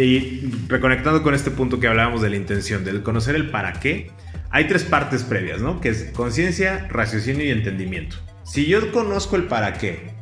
Y 0.00 0.50
reconectando 0.68 1.22
con 1.22 1.34
este 1.34 1.50
punto 1.50 1.80
que 1.80 1.88
hablábamos 1.88 2.22
de 2.22 2.30
la 2.30 2.36
intención, 2.36 2.84
del 2.84 3.02
conocer 3.02 3.34
el 3.34 3.50
para 3.50 3.72
qué, 3.72 4.12
hay 4.50 4.68
tres 4.68 4.84
partes 4.84 5.24
previas, 5.24 5.60
¿no? 5.60 5.80
Que 5.80 5.88
es 5.88 6.10
conciencia, 6.14 6.86
raciocinio 6.88 7.44
y 7.44 7.50
entendimiento. 7.50 8.16
Si 8.44 8.66
yo 8.66 8.92
conozco 8.92 9.34
el 9.36 9.44
para 9.44 9.74
qué 9.74 10.17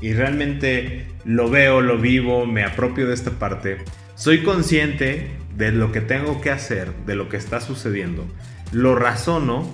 y 0.00 0.12
realmente 0.12 1.06
lo 1.24 1.50
veo, 1.50 1.80
lo 1.80 1.98
vivo, 1.98 2.46
me 2.46 2.64
apropio 2.64 3.06
de 3.06 3.14
esta 3.14 3.32
parte, 3.32 3.78
soy 4.14 4.42
consciente 4.42 5.30
de 5.56 5.72
lo 5.72 5.92
que 5.92 6.00
tengo 6.00 6.40
que 6.40 6.50
hacer, 6.50 6.92
de 7.06 7.14
lo 7.14 7.28
que 7.28 7.36
está 7.36 7.60
sucediendo, 7.60 8.26
lo 8.72 8.94
razono 8.94 9.68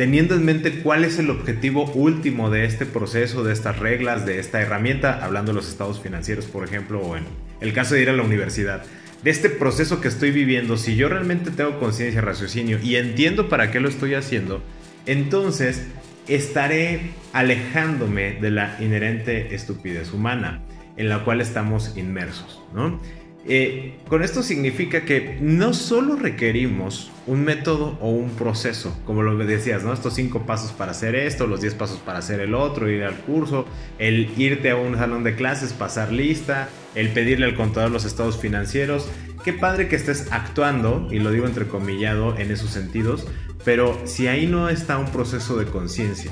teniendo 0.00 0.34
en 0.34 0.46
mente 0.46 0.80
cuál 0.80 1.04
es 1.04 1.18
el 1.18 1.28
objetivo 1.28 1.84
último 1.92 2.48
de 2.48 2.64
este 2.64 2.86
proceso, 2.86 3.44
de 3.44 3.52
estas 3.52 3.78
reglas, 3.78 4.24
de 4.24 4.38
esta 4.38 4.58
herramienta, 4.62 5.22
hablando 5.22 5.52
de 5.52 5.56
los 5.56 5.68
estados 5.68 6.00
financieros, 6.00 6.46
por 6.46 6.64
ejemplo, 6.64 7.00
o 7.00 7.18
en 7.18 7.24
el 7.60 7.74
caso 7.74 7.94
de 7.94 8.00
ir 8.00 8.08
a 8.08 8.14
la 8.14 8.22
universidad, 8.22 8.82
de 9.22 9.30
este 9.30 9.50
proceso 9.50 10.00
que 10.00 10.08
estoy 10.08 10.30
viviendo, 10.30 10.78
si 10.78 10.96
yo 10.96 11.10
realmente 11.10 11.50
tengo 11.50 11.78
conciencia, 11.78 12.22
raciocinio 12.22 12.78
y 12.82 12.96
entiendo 12.96 13.50
para 13.50 13.70
qué 13.70 13.78
lo 13.78 13.90
estoy 13.90 14.14
haciendo, 14.14 14.62
entonces 15.04 15.86
estaré 16.34 17.10
alejándome 17.32 18.34
de 18.34 18.50
la 18.50 18.76
inherente 18.80 19.54
estupidez 19.54 20.12
humana 20.12 20.62
en 20.96 21.08
la 21.08 21.24
cual 21.24 21.40
estamos 21.40 21.96
inmersos, 21.96 22.62
¿no? 22.74 23.00
Eh, 23.46 23.94
con 24.08 24.22
esto 24.22 24.42
significa 24.42 25.06
que 25.06 25.38
no 25.40 25.72
solo 25.72 26.16
requerimos 26.16 27.10
un 27.26 27.42
método 27.42 27.96
o 28.00 28.10
un 28.10 28.30
proceso, 28.30 28.94
como 29.06 29.22
lo 29.22 29.36
decías, 29.46 29.82
¿no? 29.82 29.94
Estos 29.94 30.14
cinco 30.14 30.44
pasos 30.44 30.72
para 30.72 30.90
hacer 30.90 31.14
esto, 31.14 31.46
los 31.46 31.62
diez 31.62 31.74
pasos 31.74 31.98
para 31.98 32.18
hacer 32.18 32.40
el 32.40 32.54
otro, 32.54 32.90
ir 32.90 33.02
al 33.02 33.16
curso, 33.16 33.66
el 33.98 34.30
irte 34.38 34.70
a 34.70 34.76
un 34.76 34.96
salón 34.96 35.24
de 35.24 35.36
clases, 35.36 35.72
pasar 35.72 36.12
lista, 36.12 36.68
el 36.94 37.08
pedirle 37.10 37.46
al 37.46 37.54
contador 37.54 37.90
los 37.90 38.04
estados 38.04 38.38
financieros. 38.38 39.08
Qué 39.42 39.54
padre 39.54 39.88
que 39.88 39.96
estés 39.96 40.30
actuando, 40.30 41.08
y 41.10 41.18
lo 41.18 41.30
digo 41.30 41.46
entrecomillado 41.46 42.36
en 42.38 42.50
esos 42.50 42.70
sentidos, 42.70 43.26
pero 43.64 43.98
si 44.04 44.26
ahí 44.26 44.46
no 44.46 44.68
está 44.68 44.98
un 44.98 45.10
proceso 45.10 45.56
de 45.56 45.64
conciencia, 45.64 46.30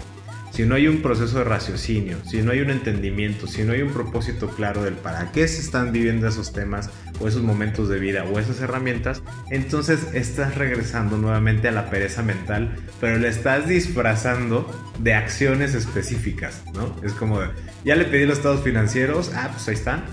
si 0.59 0.67
no 0.67 0.75
hay 0.75 0.89
un 0.89 1.03
proceso 1.03 1.39
de 1.39 1.45
raciocinio, 1.45 2.17
si 2.27 2.43
no 2.43 2.51
hay 2.51 2.59
un 2.59 2.71
entendimiento, 2.71 3.47
si 3.47 3.63
no 3.63 3.75
hay 3.75 3.83
un 3.83 3.93
propósito 3.93 4.49
claro 4.49 4.83
del 4.83 4.95
para 4.95 5.31
qué 5.31 5.47
se 5.47 5.61
están 5.61 5.93
viviendo 5.93 6.27
esos 6.27 6.53
temas 6.53 6.91
o 7.21 7.29
esos 7.29 7.45
momentos 7.45 7.89
de 7.89 8.01
vida 8.01 8.25
o 8.25 8.41
esas 8.41 8.61
herramientas, 8.61 9.23
entonces 9.53 10.09
estás 10.15 10.57
regresando 10.57 11.17
nuevamente 11.17 11.69
a 11.69 11.71
la 11.71 11.91
pereza 11.91 12.25
mental, 12.25 12.75
pero 13.01 13.19
le 13.19 13.29
estás 13.29 13.69
disfrazando 13.69 14.69
de 14.99 15.15
acciones 15.15 15.77
específicas, 15.77 16.65
¿no? 16.75 16.93
Es 17.05 17.13
como, 17.13 17.39
de, 17.39 17.51
ya 17.85 17.95
le 17.95 18.07
pedí 18.07 18.27
los 18.27 18.39
estados 18.39 18.65
financieros, 18.65 19.31
ah, 19.37 19.51
pues 19.53 19.69
ahí 19.69 19.75
están, 19.75 20.07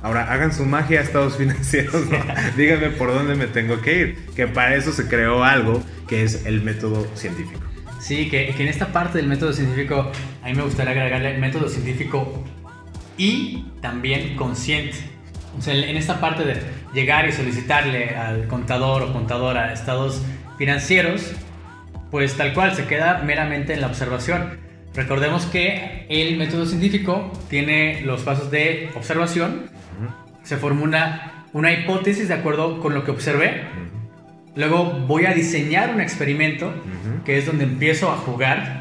Ahora 0.00 0.32
hagan 0.32 0.54
su 0.54 0.64
magia 0.64 1.00
a 1.00 1.02
estados 1.02 1.36
financieros, 1.38 2.04
díganme 2.56 2.90
por 2.90 3.12
dónde 3.12 3.34
me 3.34 3.48
tengo 3.48 3.80
que 3.80 3.98
ir, 3.98 4.26
que 4.36 4.46
para 4.46 4.76
eso 4.76 4.92
se 4.92 5.08
creó 5.08 5.42
algo 5.42 5.82
que 6.06 6.22
es 6.22 6.46
el 6.46 6.62
método 6.62 7.04
científico. 7.16 7.67
Sí, 7.98 8.28
que, 8.30 8.50
en 8.50 8.68
esta 8.68 8.86
parte 8.86 9.18
del 9.18 9.26
método 9.26 9.52
científico, 9.52 10.10
a 10.42 10.46
mí 10.46 10.54
me 10.54 10.62
gustaría 10.62 10.92
agregarle 10.92 11.36
método 11.38 11.68
científico 11.68 12.44
y 13.16 13.64
también 13.80 14.36
consciente. 14.36 14.98
O 15.58 15.62
sea, 15.62 15.74
en 15.74 15.96
esta 15.96 16.20
parte 16.20 16.44
de 16.44 16.60
llegar 16.94 17.28
y 17.28 17.32
solicitarle 17.32 18.10
al 18.10 18.46
contador 18.46 19.02
o 19.02 19.12
contadora 19.12 19.72
estados 19.72 20.22
financieros, 20.56 21.32
pues 22.10 22.36
tal 22.36 22.54
cual 22.54 22.74
se 22.74 22.86
queda 22.86 23.22
meramente 23.24 23.74
en 23.74 23.80
la 23.80 23.88
observación. 23.88 24.58
Recordemos 24.94 25.46
que 25.46 26.06
el 26.08 26.36
método 26.36 26.66
científico 26.66 27.32
tiene 27.50 28.02
los 28.02 28.22
pasos 28.22 28.50
de 28.50 28.90
observación, 28.94 29.70
se 30.42 30.56
formula 30.56 31.44
una 31.52 31.72
hipótesis 31.72 32.28
de 32.28 32.34
acuerdo 32.34 32.80
con 32.80 32.94
lo 32.94 33.04
que 33.04 33.10
observé, 33.10 33.64
luego 34.56 34.84
voy 35.06 35.26
a 35.26 35.34
diseñar 35.34 35.94
un 35.94 36.00
experimento, 36.00 36.72
que 37.24 37.38
es 37.38 37.46
donde 37.46 37.64
empiezo 37.64 38.10
a 38.10 38.16
jugar. 38.16 38.80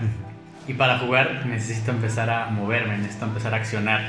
Y 0.68 0.74
para 0.74 1.00
jugar 1.00 1.46
necesito 1.46 1.92
empezar 1.92 2.30
a 2.30 2.50
moverme, 2.50 2.98
necesito 2.98 3.26
empezar 3.26 3.54
a 3.54 3.58
accionar. 3.58 4.02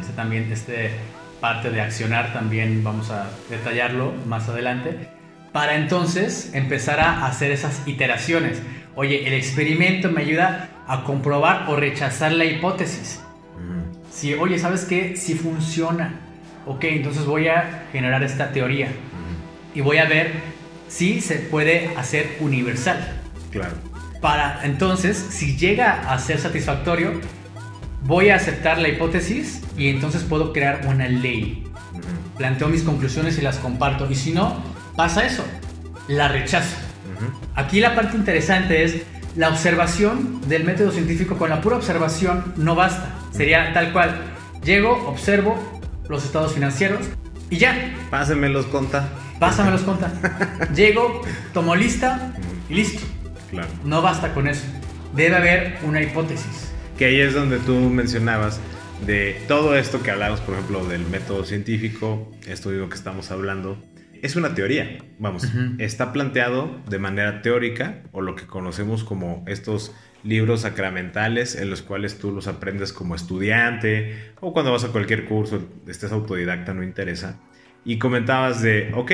Este 0.00 0.12
también, 0.14 0.50
este 0.50 0.90
parte 1.40 1.70
de 1.70 1.80
accionar 1.80 2.32
también 2.32 2.82
vamos 2.82 3.10
a 3.10 3.30
detallarlo 3.50 4.14
más 4.26 4.48
adelante. 4.48 5.08
Para 5.52 5.76
entonces 5.76 6.50
empezar 6.54 7.00
a 7.00 7.26
hacer 7.26 7.50
esas 7.50 7.86
iteraciones. 7.86 8.62
Oye, 8.94 9.26
el 9.26 9.34
experimento 9.34 10.10
me 10.10 10.22
ayuda 10.22 10.68
a 10.86 11.04
comprobar 11.04 11.66
o 11.68 11.76
rechazar 11.76 12.32
la 12.32 12.44
hipótesis. 12.44 13.22
Si, 14.10 14.32
oye, 14.34 14.58
¿sabes 14.58 14.84
qué? 14.84 15.16
Si 15.16 15.34
funciona. 15.34 16.20
Ok, 16.66 16.84
entonces 16.84 17.26
voy 17.26 17.48
a 17.48 17.84
generar 17.92 18.22
esta 18.22 18.52
teoría. 18.52 18.88
Y 19.74 19.82
voy 19.82 19.98
a 19.98 20.06
ver 20.06 20.32
si 20.88 21.20
se 21.20 21.36
puede 21.36 21.94
hacer 21.96 22.36
universal. 22.40 23.20
Claro. 23.50 23.74
Para 24.20 24.60
entonces, 24.64 25.16
si 25.16 25.56
llega 25.56 26.12
a 26.12 26.18
ser 26.18 26.38
satisfactorio, 26.38 27.20
voy 28.04 28.30
a 28.30 28.36
aceptar 28.36 28.78
la 28.78 28.88
hipótesis 28.88 29.62
y 29.76 29.88
entonces 29.88 30.22
puedo 30.22 30.52
crear 30.52 30.86
una 30.86 31.08
ley. 31.08 31.64
Planteo 32.36 32.68
mis 32.68 32.82
conclusiones 32.82 33.38
y 33.38 33.42
las 33.42 33.58
comparto. 33.58 34.10
Y 34.10 34.14
si 34.14 34.32
no, 34.32 34.62
pasa 34.94 35.26
eso, 35.26 35.44
la 36.08 36.28
rechazo. 36.28 36.76
Aquí 37.54 37.80
la 37.80 37.94
parte 37.94 38.16
interesante 38.16 38.84
es 38.84 39.02
la 39.36 39.48
observación 39.48 40.40
del 40.48 40.64
método 40.64 40.90
científico. 40.90 41.36
Con 41.36 41.50
la 41.50 41.60
pura 41.60 41.76
observación 41.76 42.52
no 42.56 42.74
basta. 42.74 43.14
Sería 43.32 43.72
tal 43.72 43.92
cual. 43.92 44.22
Llego, 44.64 45.06
observo 45.06 45.56
los 46.08 46.24
estados 46.24 46.52
financieros 46.52 47.06
y 47.50 47.58
ya. 47.58 47.94
Pásenmelos, 48.10 48.66
conta. 48.66 49.08
Pásamelos, 49.38 49.82
conta. 49.82 50.12
Llego, 50.74 51.22
tomo 51.52 51.76
lista 51.76 52.34
y 52.68 52.74
listo. 52.74 53.02
Claro. 53.50 53.68
No 53.84 54.02
basta 54.02 54.32
con 54.32 54.48
eso. 54.48 54.66
Debe 55.14 55.36
haber 55.36 55.78
una 55.84 56.02
hipótesis. 56.02 56.72
Que 56.98 57.06
ahí 57.06 57.20
es 57.20 57.34
donde 57.34 57.58
tú 57.58 57.74
mencionabas 57.74 58.60
de 59.04 59.40
todo 59.46 59.76
esto 59.76 60.02
que 60.02 60.10
hablamos, 60.10 60.40
por 60.40 60.54
ejemplo, 60.54 60.86
del 60.86 61.06
método 61.06 61.44
científico, 61.44 62.30
esto 62.46 62.70
digo 62.70 62.88
que 62.88 62.94
estamos 62.94 63.30
hablando, 63.30 63.82
es 64.22 64.36
una 64.36 64.54
teoría, 64.54 64.98
vamos, 65.18 65.46
está 65.78 66.12
planteado 66.12 66.80
de 66.88 66.98
manera 66.98 67.42
teórica 67.42 68.02
o 68.12 68.22
lo 68.22 68.34
que 68.34 68.46
conocemos 68.46 69.04
como 69.04 69.44
estos 69.46 69.94
libros 70.24 70.62
sacramentales 70.62 71.54
en 71.54 71.70
los 71.70 71.82
cuales 71.82 72.18
tú 72.18 72.32
los 72.32 72.48
aprendes 72.48 72.92
como 72.92 73.14
estudiante 73.14 74.32
o 74.40 74.52
cuando 74.52 74.72
vas 74.72 74.84
a 74.84 74.88
cualquier 74.88 75.26
curso, 75.26 75.68
estés 75.86 76.12
autodidacta, 76.12 76.72
no 76.72 76.82
interesa. 76.82 77.38
Y 77.86 77.98
comentabas 77.98 78.62
de, 78.62 78.90
ok, 78.94 79.12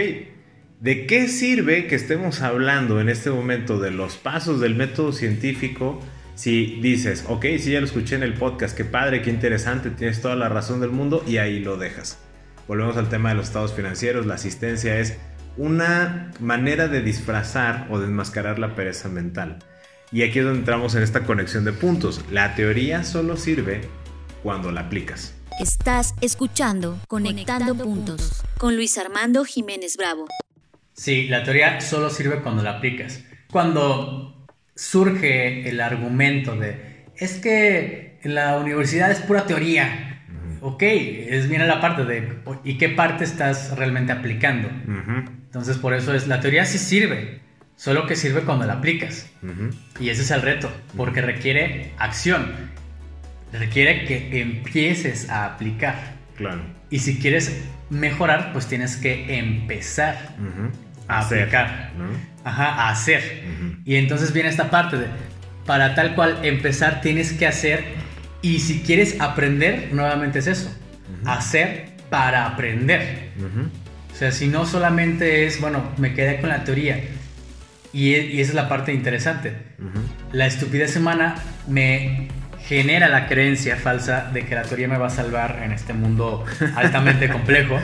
¿de 0.80 1.06
qué 1.06 1.28
sirve 1.28 1.86
que 1.86 1.94
estemos 1.94 2.40
hablando 2.40 3.02
en 3.02 3.10
este 3.10 3.30
momento 3.30 3.78
de 3.78 3.90
los 3.90 4.16
pasos 4.16 4.60
del 4.60 4.74
método 4.74 5.12
científico? 5.12 6.00
Si 6.36 6.80
dices, 6.80 7.26
ok, 7.28 7.44
sí, 7.58 7.72
ya 7.72 7.80
lo 7.80 7.86
escuché 7.86 8.16
en 8.16 8.22
el 8.22 8.32
podcast, 8.32 8.74
qué 8.74 8.86
padre, 8.86 9.20
qué 9.20 9.28
interesante, 9.28 9.90
tienes 9.90 10.22
toda 10.22 10.36
la 10.36 10.48
razón 10.48 10.80
del 10.80 10.88
mundo 10.88 11.22
y 11.28 11.36
ahí 11.36 11.60
lo 11.60 11.76
dejas. 11.76 12.18
Volvemos 12.66 12.96
al 12.96 13.10
tema 13.10 13.28
de 13.28 13.34
los 13.34 13.48
estados 13.48 13.74
financieros, 13.74 14.24
la 14.24 14.34
asistencia 14.34 14.98
es 14.98 15.18
una 15.58 16.30
manera 16.40 16.88
de 16.88 17.02
disfrazar 17.02 17.88
o 17.90 18.00
desmascarar 18.00 18.58
la 18.58 18.74
pereza 18.74 19.10
mental. 19.10 19.58
Y 20.12 20.22
aquí 20.22 20.38
es 20.38 20.46
donde 20.46 20.60
entramos 20.60 20.94
en 20.94 21.02
esta 21.02 21.24
conexión 21.24 21.66
de 21.66 21.74
puntos. 21.74 22.24
La 22.30 22.54
teoría 22.54 23.04
solo 23.04 23.36
sirve 23.36 23.82
cuando 24.42 24.72
la 24.72 24.82
aplicas. 24.82 25.34
Estás 25.60 26.14
escuchando 26.20 26.98
Conectando, 27.08 27.76
puntos, 27.76 28.42
con 28.58 28.74
Luis 28.74 28.96
Armando 28.96 29.44
Jiménez 29.44 29.96
Bravo. 29.96 30.26
Sí, 30.94 31.28
la 31.28 31.44
teoría 31.44 31.80
solo 31.80 32.10
sirve 32.10 32.40
cuando 32.40 32.62
la 32.62 32.78
aplicas. 32.78 33.22
Cuando 33.50 34.46
surge 34.74 35.68
el 35.68 35.80
argumento 35.80 36.56
de, 36.56 37.06
es 37.16 37.34
que 37.34 38.18
la 38.24 38.58
universidad 38.58 39.10
es 39.10 39.20
pura 39.20 39.46
teoría, 39.46 40.24
ok, 40.62 40.82
es 40.82 41.48
bien 41.48 41.66
la 41.68 41.80
parte 41.80 42.04
de, 42.04 42.38
¿y 42.64 42.78
qué 42.78 42.88
parte 42.88 43.24
estás 43.24 43.76
realmente 43.76 44.12
aplicando? 44.12 44.68
Entonces, 44.68 45.76
por 45.76 45.92
eso 45.92 46.14
es, 46.14 46.26
la 46.28 46.40
teoría 46.40 46.64
sí 46.64 46.78
sirve, 46.78 47.40
solo 47.76 48.06
que 48.06 48.16
sirve 48.16 48.42
cuando 48.42 48.66
la 48.66 48.74
aplicas. 48.74 49.30
Y 50.00 50.08
ese 50.08 50.22
es 50.22 50.30
el 50.30 50.42
reto, 50.42 50.72
porque 50.96 51.20
requiere 51.20 51.92
acción, 51.98 52.72
requiere 53.52 54.04
que 54.04 54.40
empieces 54.40 55.28
a 55.30 55.46
aplicar. 55.46 56.16
Claro. 56.36 56.62
Y 56.90 56.98
si 56.98 57.18
quieres 57.18 57.62
mejorar, 57.90 58.52
pues 58.52 58.66
tienes 58.66 58.96
que 58.96 59.38
empezar 59.38 60.34
a 61.08 61.20
aplicar, 61.20 61.92
Ajá, 62.44 62.66
a 62.66 62.88
hacer. 62.88 63.44
Y 63.84 63.96
entonces 63.96 64.32
viene 64.32 64.48
esta 64.48 64.70
parte 64.70 64.96
de, 64.96 65.06
para 65.66 65.94
tal 65.94 66.14
cual 66.14 66.38
empezar, 66.42 67.00
tienes 67.00 67.32
que 67.32 67.46
hacer 67.46 67.84
Y 68.42 68.58
si 68.58 68.80
quieres 68.80 69.20
aprender, 69.20 69.90
nuevamente 69.92 70.40
es 70.40 70.48
eso, 70.48 70.74
hacer 71.24 71.92
para 72.10 72.46
aprender. 72.46 73.30
O 74.12 74.16
sea, 74.16 74.32
si 74.32 74.48
no 74.48 74.66
solamente 74.66 75.46
es, 75.46 75.60
bueno, 75.60 75.92
me 75.96 76.12
quedé 76.12 76.40
con 76.40 76.50
la 76.50 76.64
teoría, 76.64 77.00
y, 77.92 78.14
e, 78.14 78.40
esa 78.40 78.50
es 78.50 78.54
la 78.54 78.68
parte 78.68 78.92
interesante. 78.92 79.54
La 80.32 80.46
estupidez 80.46 80.96
humana 80.96 81.36
me 81.68 82.28
genera 82.66 83.08
la 83.08 83.26
creencia 83.26 83.76
falsa 83.76 84.30
de 84.32 84.44
que 84.44 84.54
la 84.54 84.62
teoría 84.62 84.88
me 84.88 84.96
va 84.96 85.08
a 85.08 85.10
salvar 85.10 85.60
en 85.64 85.72
este 85.72 85.92
mundo 85.92 86.44
altamente 86.76 87.28
complejo, 87.32 87.78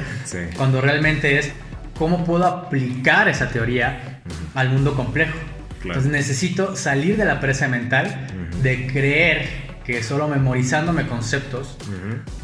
cuando 0.57 0.81
realmente 0.81 1.39
es 1.39 1.53
cómo 1.99 2.25
puedo 2.25 2.47
aplicar 2.47 3.29
esa 3.29 3.49
teoría 3.49 4.21
al 4.55 4.71
mundo 4.71 4.95
complejo. 4.95 5.37
Entonces 5.83 6.11
necesito 6.11 6.77
salir 6.77 7.17
de 7.17 7.25
la 7.25 7.41
presa 7.41 7.69
mental 7.69 8.27
de 8.63 8.87
creer 8.87 9.49
que 9.85 10.03
solo 10.03 10.29
memorizándome 10.29 11.07
conceptos 11.07 11.79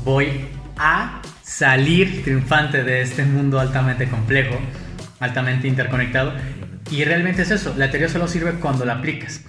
voy 0.04 0.46
a 0.76 1.20
salir 1.42 2.24
triunfante 2.24 2.82
de 2.82 3.02
este 3.02 3.24
mundo 3.24 3.60
altamente 3.60 4.08
complejo, 4.08 4.58
altamente 5.20 5.68
interconectado. 5.68 6.32
Y 6.90 7.04
realmente 7.04 7.42
es 7.42 7.50
eso, 7.50 7.74
la 7.76 7.90
teoría 7.90 8.08
solo 8.08 8.28
sirve 8.28 8.52
cuando 8.54 8.84
la 8.84 8.94
aplicas. 8.94 9.42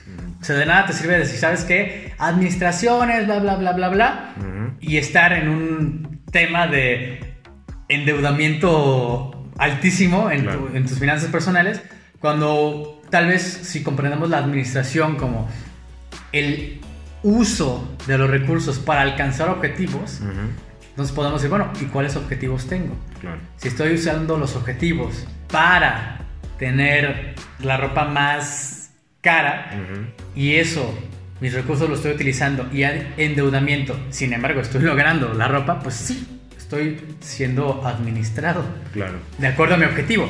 O 0.45 0.47
sea, 0.47 0.57
de 0.57 0.67
nada 0.67 0.85
te 0.85 0.93
sirve 0.93 1.17
decir, 1.17 1.39
¿sabes 1.39 1.63
qué? 1.63 2.13
Administraciones, 2.19 3.25
bla, 3.25 3.39
bla, 3.39 3.55
bla, 3.55 3.73
bla, 3.73 3.89
bla. 3.89 4.35
Y 4.79 4.97
estar 4.97 5.33
en 5.33 5.49
un 5.49 6.21
tema 6.31 6.67
de 6.67 7.41
endeudamiento 7.89 9.49
altísimo 9.57 10.29
en, 10.29 10.47
en 10.75 10.85
tus 10.85 10.99
finanzas 10.99 11.31
personales, 11.31 11.81
cuando 12.19 13.01
tal 13.09 13.25
vez 13.25 13.41
si 13.41 13.81
comprendemos 13.81 14.29
la 14.29 14.37
administración 14.37 15.15
como 15.15 15.49
el 16.31 16.79
uso 17.23 17.95
de 18.05 18.19
los 18.19 18.29
recursos 18.29 18.77
para 18.77 19.01
alcanzar 19.01 19.49
objetivos, 19.49 20.21
entonces 20.89 21.15
podemos 21.15 21.41
decir, 21.41 21.49
bueno, 21.49 21.73
¿y 21.81 21.85
cuáles 21.85 22.15
objetivos 22.15 22.67
tengo? 22.67 22.95
Si 23.57 23.69
estoy 23.69 23.95
usando 23.95 24.37
los 24.37 24.55
objetivos 24.55 25.25
para 25.51 26.19
tener 26.59 27.33
la 27.63 27.77
ropa 27.77 28.05
más 28.05 28.91
cara 29.21 29.71
y 30.35 30.55
eso, 30.55 30.97
mis 31.41 31.53
recursos 31.53 31.89
los 31.89 31.99
estoy 31.99 32.13
utilizando 32.13 32.67
y 32.73 32.83
hay 32.83 33.13
endeudamiento, 33.17 33.97
sin 34.09 34.33
embargo 34.33 34.61
estoy 34.61 34.81
logrando 34.81 35.33
la 35.33 35.47
ropa, 35.47 35.79
pues 35.79 35.95
sí, 35.95 36.27
estoy 36.57 36.99
siendo 37.21 37.85
administrado. 37.85 38.65
Claro. 38.93 39.19
De 39.37 39.47
acuerdo 39.47 39.75
a 39.75 39.77
mi 39.77 39.85
objetivo. 39.85 40.29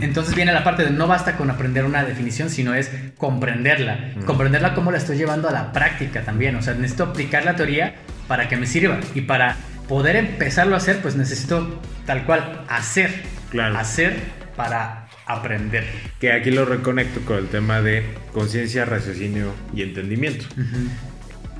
Entonces 0.00 0.34
viene 0.34 0.52
la 0.52 0.64
parte 0.64 0.84
de 0.84 0.90
no 0.90 1.06
basta 1.06 1.36
con 1.36 1.48
aprender 1.48 1.84
una 1.84 2.04
definición, 2.04 2.50
sino 2.50 2.74
es 2.74 2.90
comprenderla. 3.16 4.14
Comprenderla 4.26 4.74
cómo 4.74 4.90
la 4.90 4.98
estoy 4.98 5.16
llevando 5.16 5.48
a 5.48 5.52
la 5.52 5.72
práctica 5.72 6.22
también. 6.22 6.56
O 6.56 6.62
sea, 6.62 6.74
necesito 6.74 7.04
aplicar 7.04 7.44
la 7.44 7.54
teoría 7.54 7.94
para 8.26 8.48
que 8.48 8.56
me 8.56 8.66
sirva 8.66 8.98
y 9.14 9.22
para 9.22 9.56
poder 9.88 10.16
empezarlo 10.16 10.74
a 10.74 10.78
hacer, 10.78 11.00
pues 11.00 11.16
necesito 11.16 11.80
tal 12.04 12.24
cual 12.24 12.64
hacer. 12.68 13.22
Claro. 13.50 13.78
Hacer 13.78 14.16
para 14.56 14.99
aprender. 15.32 15.84
Que 16.18 16.32
aquí 16.32 16.50
lo 16.50 16.64
reconecto 16.64 17.20
con 17.20 17.38
el 17.38 17.46
tema 17.46 17.80
de 17.80 18.04
conciencia, 18.32 18.84
raciocinio 18.84 19.52
y 19.74 19.82
entendimiento. 19.82 20.44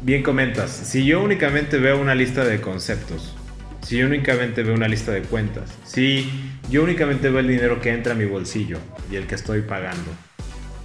Bien 0.03 0.23
comentas, 0.23 0.71
si 0.71 1.05
yo 1.05 1.23
únicamente 1.23 1.79
veo 1.79 2.01
una 2.01 2.15
lista 2.15 2.45
de 2.45 2.61
conceptos, 2.61 3.37
si 3.83 3.99
yo 3.99 4.07
únicamente 4.07 4.63
veo 4.63 4.75
una 4.75 4.89
lista 4.89 5.13
de 5.13 5.23
cuentas, 5.23 5.71
si 5.85 6.31
yo 6.71 6.83
únicamente 6.83 7.29
veo 7.29 7.41
el 7.41 7.49
dinero 7.49 7.81
que 7.81 7.91
entra 7.91 8.13
a 8.13 8.17
mi 8.17 8.25
bolsillo 8.25 8.79
y 9.11 9.17
el 9.17 9.27
que 9.27 9.35
estoy 9.35 9.63
pagando, 9.63 10.11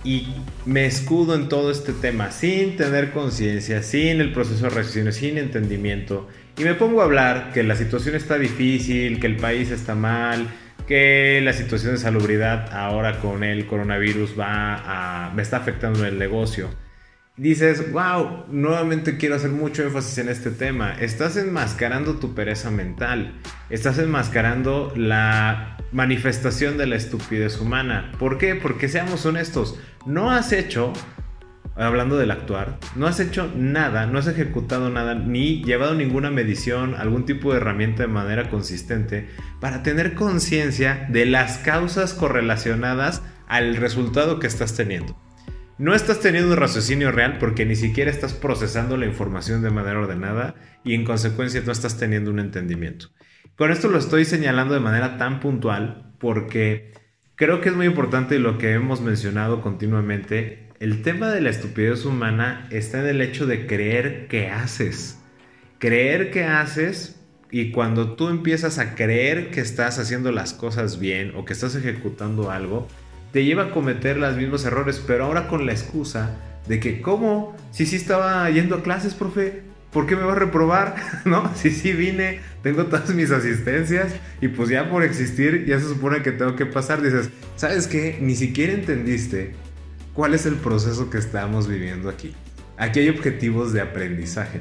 y 0.04 0.28
me 0.66 0.86
escudo 0.86 1.34
en 1.34 1.50
todo 1.50 1.72
este 1.72 1.92
tema 1.92 2.32
sin 2.32 2.78
tener 2.78 3.12
conciencia, 3.12 3.82
sin 3.82 4.22
el 4.22 4.32
proceso 4.32 4.66
de 4.66 4.70
raciocinio, 4.70 5.12
sin 5.12 5.38
entendimiento, 5.38 6.28
y 6.58 6.64
me 6.64 6.76
pongo 6.76 7.02
a 7.02 7.06
hablar 7.06 7.52
que 7.54 7.64
la 7.64 7.76
situación 7.76 8.16
está 8.16 8.38
difícil, 8.38 9.20
que 9.20 9.28
el 9.28 9.38
país 9.38 9.72
está 9.72 9.96
mal, 9.96 10.48
que 10.88 11.42
la 11.44 11.54
situación 11.54 11.94
de 11.94 11.98
salubridad 11.98 12.74
ahora 12.74 13.20
con 13.20 13.44
el 13.44 13.66
coronavirus 13.66 14.40
va 14.40 15.28
a, 15.28 15.32
me 15.34 15.42
está 15.42 15.58
afectando 15.58 16.00
en 16.00 16.06
el 16.06 16.20
negocio. 16.20 16.70
Dices, 17.38 17.92
wow, 17.92 18.46
nuevamente 18.50 19.18
quiero 19.18 19.36
hacer 19.36 19.52
mucho 19.52 19.84
énfasis 19.84 20.20
en 20.20 20.30
este 20.30 20.52
tema. 20.52 20.94
Estás 20.94 21.36
enmascarando 21.36 22.16
tu 22.16 22.34
pereza 22.34 22.72
mental. 22.72 23.34
Estás 23.70 24.00
enmascarando 24.00 24.94
la 24.96 25.78
manifestación 25.92 26.78
de 26.78 26.88
la 26.88 26.96
estupidez 26.96 27.60
humana. 27.60 28.12
¿Por 28.20 28.38
qué? 28.38 28.56
Porque 28.56 28.88
seamos 28.88 29.26
honestos, 29.26 29.78
no 30.06 30.32
has 30.32 30.54
hecho 30.54 30.94
hablando 31.76 32.18
del 32.18 32.32
actuar, 32.32 32.78
no 32.96 33.08
has 33.08 33.20
hecho 33.20 33.52
nada, 33.56 34.06
no 34.06 34.20
has 34.20 34.28
ejecutado 34.28 34.90
nada, 34.90 35.14
ni 35.16 35.64
llevado 35.64 35.94
ninguna 35.94 36.32
medición, 36.32 36.96
algún 36.96 37.26
tipo 37.26 37.52
de 37.52 37.58
herramienta 37.58 38.04
de 38.04 38.08
manera 38.08 38.50
consistente 38.50 39.28
para 39.60 39.84
tener 39.84 40.14
conciencia 40.14 41.08
de 41.10 41.26
las 41.26 41.58
causas 41.58 42.14
correlacionadas 42.14 43.24
al 43.48 43.76
resultado 43.76 44.40
que 44.40 44.48
estás 44.48 44.76
teniendo. 44.76 45.18
No 45.78 45.94
estás 45.94 46.22
teniendo 46.22 46.52
un 46.52 46.58
raciocinio 46.58 47.12
real 47.12 47.38
porque 47.38 47.66
ni 47.66 47.76
siquiera 47.76 48.10
estás 48.10 48.34
procesando 48.34 48.96
la 48.96 49.08
información 49.08 49.62
de 49.62 49.72
manera 49.72 50.00
ordenada 50.00 50.56
y 50.86 50.94
en 50.94 51.04
consecuencia 51.04 51.62
no 51.66 51.74
estás 51.74 51.98
teniendo 51.98 52.32
un 52.32 52.40
entendimiento. 52.40 53.08
Con 53.58 53.72
esto 53.72 53.90
lo 53.90 53.98
estoy 53.98 54.24
señalando 54.24 54.74
de 54.74 54.80
manera 54.80 55.18
tan 55.18 55.42
puntual 55.42 56.14
porque 56.18 56.94
creo 57.36 57.62
que 57.62 57.70
es 57.70 57.76
muy 57.76 57.86
importante 57.86 58.40
lo 58.40 58.58
que 58.58 58.74
hemos 58.74 59.02
mencionado 59.02 59.62
continuamente 59.62 60.66
el 60.80 61.02
tema 61.04 61.30
de 61.30 61.40
la 61.40 61.50
estupidez 61.50 62.04
humana 62.04 62.68
está 62.70 63.00
en 63.00 63.08
el 63.08 63.22
hecho 63.22 63.48
de 63.48 63.66
creer 63.66 64.28
que 64.28 64.50
haces. 64.50 65.18
Creer 65.80 66.32
que 66.32 66.44
haces 66.44 67.16
y 67.50 67.72
cuando 67.72 68.16
tú 68.16 68.28
empiezas 68.28 68.78
a 68.78 68.94
creer 68.94 69.52
que 69.52 69.62
estás 69.62 70.00
haciendo 70.00 70.34
las 70.34 70.54
cosas 70.54 71.00
bien 71.00 71.34
o 71.38 71.46
que 71.46 71.54
estás 71.54 71.76
ejecutando 71.76 72.52
algo, 72.52 72.90
te 73.32 73.46
lleva 73.46 73.64
a 73.64 73.72
cometer 73.72 74.18
los 74.18 74.36
mismos 74.36 74.66
errores, 74.66 75.02
pero 75.06 75.26
ahora 75.26 75.48
con 75.48 75.66
la 75.66 75.72
excusa 75.72 76.36
de 76.68 76.80
que, 76.82 77.02
¿cómo? 77.02 77.56
Si 77.72 77.86
sí 77.86 77.96
estaba 77.96 78.50
yendo 78.50 78.76
a 78.76 78.84
clases, 78.84 79.14
profe, 79.14 79.64
¿por 79.96 80.08
qué 80.08 80.18
me 80.18 80.24
va 80.24 80.34
a 80.34 80.36
reprobar? 80.36 80.96
¿No? 81.26 81.56
Si 81.56 81.72
sí 81.72 81.94
vine, 81.94 82.42
tengo 82.62 82.88
todas 82.88 83.16
mis 83.16 83.32
asistencias 83.32 84.12
y 84.42 84.50
pues 84.50 84.68
ya 84.68 84.90
por 84.90 85.04
existir 85.04 85.66
ya 85.66 85.80
se 85.80 85.88
supone 85.88 86.22
que 86.22 86.34
tengo 86.34 86.58
que 86.58 86.66
pasar. 86.66 87.02
Dices, 87.02 87.30
¿sabes 87.56 87.88
qué? 87.88 88.18
Ni 88.20 88.36
siquiera 88.36 88.74
entendiste 88.74 89.54
cuál 90.14 90.34
es 90.34 90.46
el 90.46 90.56
proceso 90.56 91.10
que 91.10 91.18
estamos 91.18 91.70
viviendo 91.70 92.10
aquí. 92.10 92.34
Aquí 92.76 93.00
hay 93.00 93.08
objetivos 93.08 93.72
de 93.72 93.80
aprendizaje. 93.80 94.60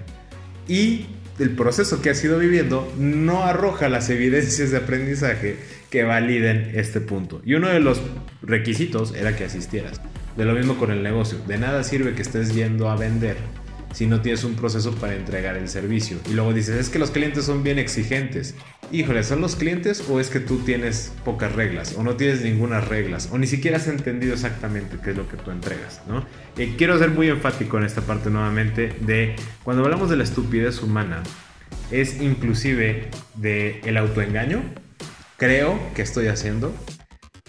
Y 0.69 1.07
el 1.41 1.51
proceso 1.51 2.01
que 2.01 2.11
has 2.11 2.25
ido 2.25 2.39
viviendo 2.39 2.89
no 2.97 3.43
arroja 3.43 3.89
las 3.89 4.11
evidencias 4.11 4.71
de 4.71 4.77
aprendizaje 4.77 5.57
que 5.91 6.05
validen 6.05 6.71
este 6.75 7.01
punto. 7.01 7.43
Y 7.45 7.55
uno 7.55 7.67
de 7.67 7.81
los 7.81 8.01
requisitos 8.41 9.13
era 9.17 9.35
que 9.35 9.47
asistieras. 9.47 10.01
De 10.37 10.45
lo 10.45 10.53
mismo 10.53 10.79
con 10.79 10.93
el 10.93 11.03
negocio. 11.03 11.39
De 11.49 11.59
nada 11.59 11.83
sirve 11.83 12.15
que 12.15 12.23
estés 12.23 12.55
yendo 12.55 12.89
a 12.89 12.95
vender 12.95 13.64
si 13.95 14.07
no 14.07 14.21
tienes 14.21 14.45
un 14.45 14.57
proceso 14.57 14.93
para 14.97 15.15
entregar 15.15 15.57
el 15.57 15.69
servicio. 15.69 16.19
Y 16.29 16.35
luego 16.35 16.53
dices, 16.53 16.77
es 16.77 16.89
que 16.91 16.99
los 16.99 17.13
clientes 17.13 17.45
son 17.45 17.63
bien 17.63 17.79
exigentes. 17.79 18.55
Híjole, 18.93 19.23
¿son 19.23 19.41
los 19.41 19.57
clientes 19.57 20.05
o 20.11 20.21
es 20.21 20.29
que 20.29 20.41
tú 20.41 20.59
tienes 20.59 21.13
pocas 21.25 21.53
reglas 21.53 21.95
o 21.97 22.03
no 22.03 22.17
tienes 22.17 22.43
ninguna 22.43 22.81
reglas 22.81 23.31
o 23.33 23.39
ni 23.39 23.47
siquiera 23.47 23.77
has 23.79 23.87
entendido 23.87 24.35
exactamente 24.35 24.99
qué 25.03 25.11
es 25.11 25.17
lo 25.17 25.29
que 25.29 25.37
tú 25.37 25.51
entregas? 25.53 26.03
¿no? 26.09 26.27
Eh, 26.59 26.75
quiero 26.77 26.99
ser 26.99 27.11
muy 27.11 27.29
enfático 27.29 27.79
en 27.79 27.85
esta 27.85 28.03
parte 28.03 28.31
nuevamente 28.31 28.93
de 29.01 29.37
cuando 29.63 29.85
hablamos 29.85 30.11
de 30.11 30.17
la 30.17 30.25
estupidez 30.25 30.83
humana, 30.83 31.23
es 31.91 32.21
inclusive 32.21 33.09
de 33.37 33.81
el 33.85 33.97
autoengaño. 33.97 34.63
Creo 35.37 35.81
que 35.95 36.03
estoy 36.03 36.27
haciendo, 36.29 36.75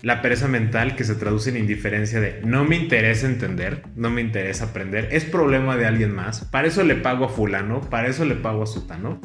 la 0.01 0.21
pereza 0.21 0.47
mental 0.47 0.95
que 0.95 1.03
se 1.03 1.15
traduce 1.15 1.49
en 1.49 1.57
indiferencia 1.57 2.19
de 2.19 2.41
no 2.43 2.65
me 2.65 2.75
interesa 2.75 3.27
entender, 3.27 3.83
no 3.95 4.09
me 4.09 4.21
interesa 4.21 4.65
aprender, 4.65 5.09
es 5.11 5.25
problema 5.25 5.77
de 5.77 5.85
alguien 5.85 6.13
más, 6.13 6.45
para 6.45 6.67
eso 6.67 6.83
le 6.83 6.95
pago 6.95 7.25
a 7.25 7.29
fulano, 7.29 7.81
para 7.81 8.07
eso 8.07 8.25
le 8.25 8.35
pago 8.35 8.63
a 8.63 8.67
sutano. 8.67 9.19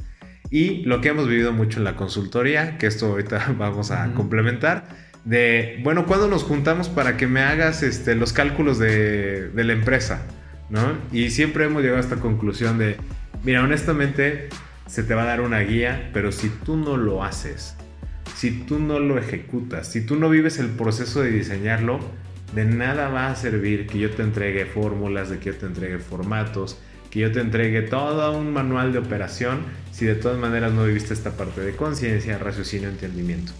Y 0.52 0.83
lo 0.85 1.00
que 1.00 1.11
hemos 1.11 1.28
vivido 1.28 1.52
mucho 1.52 1.78
en 1.78 1.85
la 1.85 1.94
consultoría, 1.94 2.76
que 2.78 2.87
esto 2.87 3.06
ahorita 3.06 3.54
vamos 3.59 3.90
a 3.90 4.12
complementar, 4.14 4.88
de, 5.24 5.80
bueno, 5.83 6.06
¿cuándo 6.06 6.28
nos 6.28 6.44
juntamos 6.44 6.88
para 6.88 7.16
que 7.16 7.26
me 7.26 7.40
hagas 7.40 7.83
este, 7.83 8.14
los 8.14 8.33
cálculos 8.33 8.78
de, 8.78 9.48
de 9.50 9.64
la 9.64 9.74
empresa? 9.74 10.22
¿no? 10.70 10.96
Y 11.12 11.30
siempre 11.30 11.64
hemos 11.64 11.83
llegado 11.83 11.98
a 11.98 12.02
esta 12.02 12.16
conclusión 12.16 12.78
de, 12.78 12.96
mira, 13.44 13.62
honestamente, 13.62 14.48
se 14.87 15.02
te 15.02 15.14
va 15.14 15.22
a 15.22 15.26
dar 15.26 15.40
una 15.40 15.61
guía, 15.61 16.11
pero 16.12 16.33
si 16.33 16.48
tú 16.48 16.76
no 16.76 16.96
lo 16.96 17.22
haces, 17.22 17.76
si 18.40 18.53
tú 18.53 18.79
no 18.79 18.98
lo 19.00 19.18
ejecutas, 19.18 19.87
si 19.87 20.00
tú 20.00 20.16
no 20.16 20.31
vives 20.31 20.59
el 20.59 20.68
proceso 20.68 21.20
de 21.20 21.31
diseñarlo, 21.31 22.00
de 22.55 22.64
nada 22.64 23.11
va 23.11 23.31
a 23.31 23.37
servir 23.37 23.87
que 23.87 23.98
yo 23.98 24.12
te 24.12 24.22
entregue 24.22 24.64
fórmulas, 24.64 25.29
de 25.29 25.38
que 25.38 25.53
yo 25.53 25.59
te 25.59 25.66
entregue 25.66 25.98
formatos, 25.98 26.79
que 27.11 27.20
yo 27.20 27.33
te 27.33 27.40
entregue 27.40 27.83
todo 27.83 28.33
un 28.33 28.55
manual 28.55 28.94
de 28.94 28.98
operación 28.98 29.59
si 29.92 30.07
de 30.07 30.14
todas 30.14 30.38
maneras 30.38 30.72
no 30.72 30.87
viviste 30.87 31.12
esta 31.12 31.33
parte 31.33 31.61
de 31.61 31.76
conciencia, 31.76 32.38
raciocinio, 32.38 32.88
entendimiento. 32.88 33.53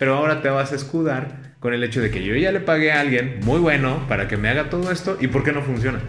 Pero 0.00 0.16
ahora 0.16 0.42
te 0.42 0.48
vas 0.48 0.72
a 0.72 0.74
escudar 0.74 1.54
con 1.60 1.72
el 1.72 1.84
hecho 1.84 2.00
de 2.00 2.10
que 2.10 2.24
yo 2.24 2.34
ya 2.34 2.50
le 2.50 2.58
pagué 2.58 2.90
a 2.90 3.02
alguien 3.02 3.38
muy 3.44 3.60
bueno 3.60 4.04
para 4.08 4.26
que 4.26 4.36
me 4.36 4.48
haga 4.48 4.68
todo 4.68 4.90
esto 4.90 5.16
y 5.20 5.28
¿por 5.28 5.44
qué 5.44 5.52
no 5.52 5.62
funciona? 5.62 6.00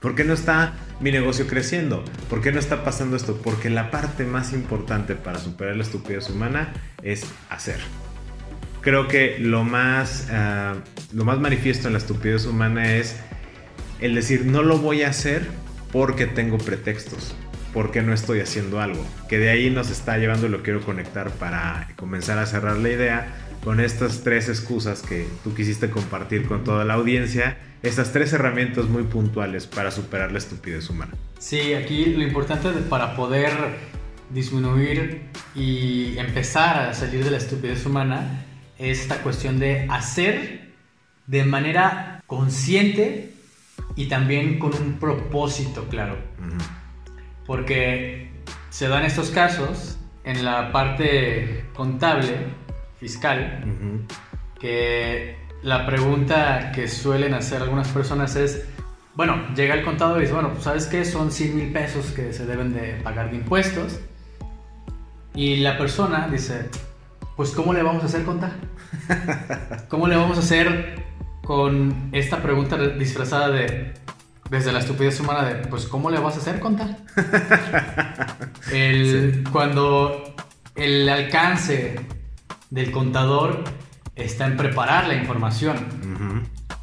¿Por 0.00 0.14
qué 0.14 0.24
no 0.24 0.32
está 0.32 0.72
mi 1.00 1.10
negocio 1.10 1.46
creciendo? 1.46 2.04
¿Por 2.28 2.40
qué 2.40 2.52
no 2.52 2.58
está 2.58 2.84
pasando 2.84 3.16
esto? 3.16 3.40
Porque 3.42 3.70
la 3.70 3.90
parte 3.90 4.24
más 4.24 4.52
importante 4.52 5.14
para 5.14 5.38
superar 5.38 5.76
la 5.76 5.82
estupidez 5.82 6.30
humana 6.30 6.72
es 7.02 7.26
hacer. 7.50 7.78
Creo 8.80 9.08
que 9.08 9.38
lo 9.38 9.64
más, 9.64 10.28
ah, 10.30 10.74
lo 11.12 11.24
más 11.24 11.38
manifiesto 11.38 11.88
en 11.88 11.94
la 11.94 11.98
estupidez 11.98 12.46
humana 12.46 12.94
es 12.94 13.16
el 14.00 14.14
decir 14.14 14.46
no 14.46 14.62
lo 14.62 14.78
voy 14.78 15.02
a 15.02 15.08
hacer 15.08 15.46
porque 15.92 16.26
tengo 16.26 16.58
pretextos, 16.58 17.34
porque 17.72 18.02
no 18.02 18.12
estoy 18.12 18.40
haciendo 18.40 18.80
algo. 18.80 19.04
Que 19.28 19.38
de 19.38 19.50
ahí 19.50 19.70
nos 19.70 19.90
está 19.90 20.18
llevando, 20.18 20.48
lo 20.48 20.62
quiero 20.62 20.82
conectar 20.82 21.30
para 21.30 21.88
comenzar 21.96 22.38
a 22.38 22.46
cerrar 22.46 22.76
la 22.76 22.90
idea 22.90 23.34
con 23.66 23.80
estas 23.80 24.22
tres 24.22 24.48
excusas 24.48 25.02
que 25.02 25.26
tú 25.42 25.52
quisiste 25.52 25.90
compartir 25.90 26.46
con 26.46 26.62
toda 26.62 26.84
la 26.84 26.94
audiencia, 26.94 27.58
estas 27.82 28.12
tres 28.12 28.32
herramientas 28.32 28.84
muy 28.84 29.02
puntuales 29.02 29.66
para 29.66 29.90
superar 29.90 30.30
la 30.30 30.38
estupidez 30.38 30.88
humana. 30.88 31.14
Sí, 31.40 31.74
aquí 31.74 32.04
lo 32.14 32.22
importante 32.22 32.70
para 32.88 33.16
poder 33.16 33.50
disminuir 34.30 35.22
y 35.56 36.16
empezar 36.16 36.90
a 36.90 36.94
salir 36.94 37.24
de 37.24 37.32
la 37.32 37.38
estupidez 37.38 37.84
humana 37.84 38.44
es 38.78 39.00
esta 39.00 39.20
cuestión 39.24 39.58
de 39.58 39.88
hacer 39.90 40.70
de 41.26 41.44
manera 41.44 42.22
consciente 42.28 43.32
y 43.96 44.06
también 44.06 44.60
con 44.60 44.76
un 44.76 45.00
propósito 45.00 45.88
claro. 45.88 46.16
Porque 47.46 48.30
se 48.70 48.86
dan 48.86 49.04
estos 49.04 49.30
casos 49.30 49.98
en 50.22 50.44
la 50.44 50.70
parte 50.70 51.64
contable, 51.74 52.65
fiscal, 52.98 54.06
que 54.60 55.36
la 55.62 55.86
pregunta 55.86 56.72
que 56.72 56.88
suelen 56.88 57.34
hacer 57.34 57.62
algunas 57.62 57.88
personas 57.88 58.36
es, 58.36 58.64
bueno, 59.14 59.36
llega 59.54 59.74
el 59.74 59.82
contador 59.82 60.18
y 60.18 60.22
dice, 60.22 60.34
bueno, 60.34 60.52
sabes 60.60 60.86
qué, 60.86 61.04
son 61.04 61.32
100 61.32 61.56
mil 61.56 61.72
pesos 61.72 62.06
que 62.12 62.32
se 62.32 62.46
deben 62.46 62.72
de 62.72 63.00
pagar 63.02 63.30
de 63.30 63.36
impuestos. 63.36 63.98
Y 65.34 65.56
la 65.56 65.76
persona 65.76 66.28
dice, 66.28 66.68
pues 67.36 67.50
¿cómo 67.50 67.72
le 67.72 67.82
vamos 67.82 68.02
a 68.02 68.06
hacer 68.06 68.24
contar? 68.24 68.52
¿Cómo 69.88 70.06
le 70.08 70.16
vamos 70.16 70.38
a 70.38 70.40
hacer 70.40 71.04
con 71.44 72.08
esta 72.12 72.42
pregunta 72.42 72.76
disfrazada 72.76 73.50
de, 73.50 73.92
desde 74.50 74.72
la 74.72 74.78
estupidez 74.80 75.20
humana 75.20 75.44
de, 75.44 75.54
pues, 75.68 75.86
¿cómo 75.86 76.10
le 76.10 76.18
vas 76.18 76.36
a 76.36 76.38
hacer 76.38 76.60
contar? 76.60 76.96
el, 78.72 79.44
Cuando 79.52 80.34
el 80.74 81.08
alcance 81.08 82.00
del 82.70 82.90
contador 82.90 83.64
está 84.14 84.46
en 84.46 84.56
preparar 84.56 85.08
la 85.08 85.14
información. 85.14 85.76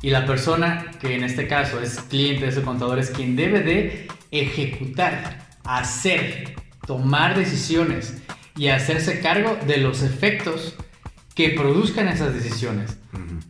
Y 0.02 0.10
la 0.10 0.26
persona 0.26 0.92
que 1.00 1.16
en 1.16 1.24
este 1.24 1.48
caso 1.48 1.80
es 1.82 2.00
cliente 2.02 2.46
de 2.46 2.52
ese 2.52 2.62
contador 2.62 3.00
es 3.00 3.10
quien 3.10 3.36
debe 3.36 3.62
de 3.62 4.08
ejecutar, 4.32 5.48
hacer, 5.64 6.56
tomar 6.86 7.38
decisiones 7.38 8.22
y 8.58 8.68
hacerse 8.68 9.22
cargo 9.22 9.58
de 9.66 9.78
los 9.78 10.04
efectos 10.04 10.76
que 11.36 11.50
produzcan 11.50 12.08
esas 12.08 12.34
decisiones. 12.34 12.98